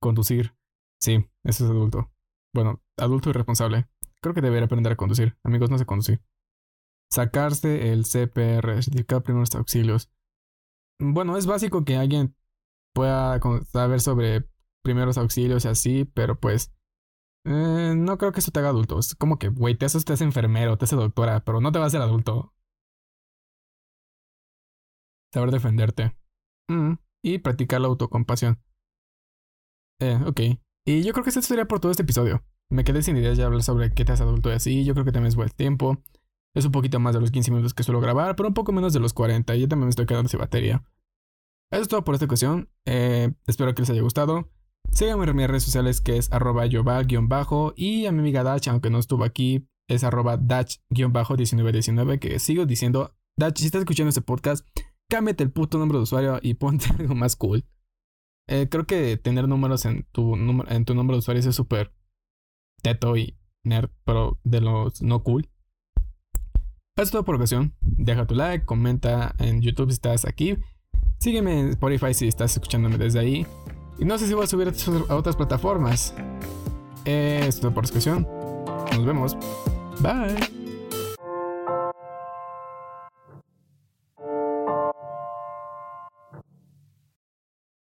Conducir. 0.00 0.56
Sí, 0.98 1.28
eso 1.44 1.66
es 1.66 1.70
adulto. 1.70 2.10
Bueno, 2.54 2.82
adulto 2.96 3.28
y 3.28 3.34
responsable. 3.34 3.90
Creo 4.22 4.32
que 4.32 4.40
debería 4.40 4.64
aprender 4.64 4.94
a 4.94 4.96
conducir. 4.96 5.36
Amigos, 5.44 5.68
no 5.68 5.76
sé 5.76 5.84
conducir. 5.84 6.22
Sacarse 7.10 7.92
el 7.92 8.06
CPR, 8.06 8.82
certificado 8.82 9.20
de 9.20 9.24
primeros 9.24 9.54
auxilios. 9.54 10.10
Bueno, 10.98 11.36
es 11.36 11.44
básico 11.44 11.84
que 11.84 11.96
alguien 11.96 12.34
pueda 12.94 13.38
saber 13.70 14.00
sobre 14.00 14.48
primeros 14.82 15.18
auxilios 15.18 15.66
y 15.66 15.68
así, 15.68 16.04
pero 16.06 16.40
pues 16.40 16.74
eh, 17.44 17.92
no 17.94 18.16
creo 18.16 18.32
que 18.32 18.40
eso 18.40 18.50
te 18.50 18.60
haga 18.60 18.70
adulto. 18.70 18.98
Es 18.98 19.14
como 19.14 19.38
que, 19.38 19.50
güey, 19.50 19.76
te 19.76 19.84
haces, 19.84 20.06
te 20.06 20.14
haces 20.14 20.24
enfermero, 20.24 20.78
te 20.78 20.86
haces 20.86 20.98
doctora, 20.98 21.44
pero 21.44 21.60
no 21.60 21.70
te 21.70 21.78
va 21.78 21.84
a 21.84 21.88
hacer 21.88 22.00
adulto. 22.00 22.54
Saber 25.34 25.50
defenderte. 25.50 26.21
Mm, 26.68 26.94
y 27.24 27.38
practicar 27.38 27.80
la 27.80 27.88
autocompasión. 27.88 28.62
Eh, 30.00 30.18
ok. 30.26 30.40
Y 30.84 31.02
yo 31.02 31.12
creo 31.12 31.24
que 31.24 31.30
eso 31.30 31.42
sería 31.42 31.66
por 31.66 31.80
todo 31.80 31.90
este 31.90 32.02
episodio. 32.02 32.44
Me 32.70 32.84
quedé 32.84 33.02
sin 33.02 33.16
ideas 33.16 33.36
de 33.36 33.44
hablar 33.44 33.62
sobre 33.62 33.92
qué 33.92 34.04
te 34.04 34.12
hace 34.12 34.22
adulto 34.22 34.50
y 34.50 34.54
así. 34.54 34.84
Yo 34.84 34.94
creo 34.94 35.04
que 35.04 35.12
también 35.12 35.28
es 35.28 35.36
buen 35.36 35.50
tiempo. 35.50 36.02
Es 36.54 36.64
un 36.64 36.72
poquito 36.72 36.98
más 37.00 37.14
de 37.14 37.20
los 37.20 37.30
15 37.30 37.50
minutos 37.50 37.74
que 37.74 37.82
suelo 37.82 38.00
grabar, 38.00 38.36
pero 38.36 38.48
un 38.48 38.54
poco 38.54 38.72
menos 38.72 38.92
de 38.92 39.00
los 39.00 39.12
40. 39.12 39.54
Yo 39.56 39.68
también 39.68 39.86
me 39.86 39.90
estoy 39.90 40.06
quedando 40.06 40.28
sin 40.28 40.40
batería. 40.40 40.84
Eso 41.70 41.82
es 41.82 41.88
todo 41.88 42.04
por 42.04 42.14
esta 42.14 42.26
ocasión. 42.26 42.68
Eh, 42.84 43.32
espero 43.46 43.74
que 43.74 43.82
les 43.82 43.90
haya 43.90 44.02
gustado. 44.02 44.50
Síganme 44.90 45.24
en 45.24 45.36
mis 45.36 45.46
redes 45.46 45.62
sociales 45.64 46.02
que 46.02 46.18
es 46.18 46.30
arroba 46.32 46.64
bajo 47.22 47.72
y 47.76 48.06
a 48.06 48.12
mi 48.12 48.18
amiga 48.18 48.42
Dach, 48.42 48.68
aunque 48.68 48.90
no 48.90 48.98
estuvo 48.98 49.24
aquí, 49.24 49.66
es 49.88 50.04
arroba 50.04 50.36
Dach-1919 50.36 52.18
que 52.18 52.38
sigo 52.38 52.66
diciendo, 52.66 53.14
Dach, 53.38 53.56
si 53.56 53.64
estás 53.64 53.80
escuchando 53.80 54.10
este 54.10 54.20
podcast, 54.20 54.66
cámbiate 55.12 55.44
el 55.44 55.50
puto 55.50 55.76
nombre 55.76 55.98
de 55.98 56.04
usuario 56.04 56.38
y 56.40 56.54
ponte 56.54 56.86
algo 56.98 57.14
más 57.14 57.36
cool. 57.36 57.64
Eh, 58.48 58.68
creo 58.70 58.86
que 58.86 59.18
tener 59.18 59.46
números 59.46 59.84
en 59.84 60.06
tu, 60.10 60.34
en 60.34 60.84
tu 60.86 60.94
nombre 60.94 61.14
de 61.14 61.18
usuario 61.18 61.40
es 61.46 61.54
súper 61.54 61.92
teto 62.82 63.16
y 63.16 63.36
nerd, 63.62 63.90
pero 64.04 64.38
de 64.42 64.62
los 64.62 65.02
no 65.02 65.22
cool. 65.22 65.50
Eso 66.96 67.04
es 67.04 67.10
todo 67.10 67.24
por 67.24 67.34
ocasión. 67.34 67.74
Deja 67.80 68.26
tu 68.26 68.34
like, 68.34 68.64
comenta 68.64 69.34
en 69.38 69.60
YouTube 69.60 69.90
si 69.90 69.94
estás 69.94 70.24
aquí. 70.24 70.56
Sígueme 71.20 71.60
en 71.60 71.68
Spotify 71.68 72.14
si 72.14 72.26
estás 72.26 72.52
escuchándome 72.52 72.96
desde 72.96 73.20
ahí. 73.20 73.46
Y 73.98 74.06
no 74.06 74.18
sé 74.18 74.26
si 74.26 74.34
voy 74.34 74.44
a 74.44 74.46
subir 74.46 74.72
a 75.08 75.14
otras 75.14 75.36
plataformas. 75.36 76.14
Eh, 77.04 77.44
es 77.46 77.60
todo 77.60 77.72
por 77.72 77.84
ocasión. 77.84 78.26
Nos 78.92 79.04
vemos. 79.04 79.36
Bye. 80.00 80.61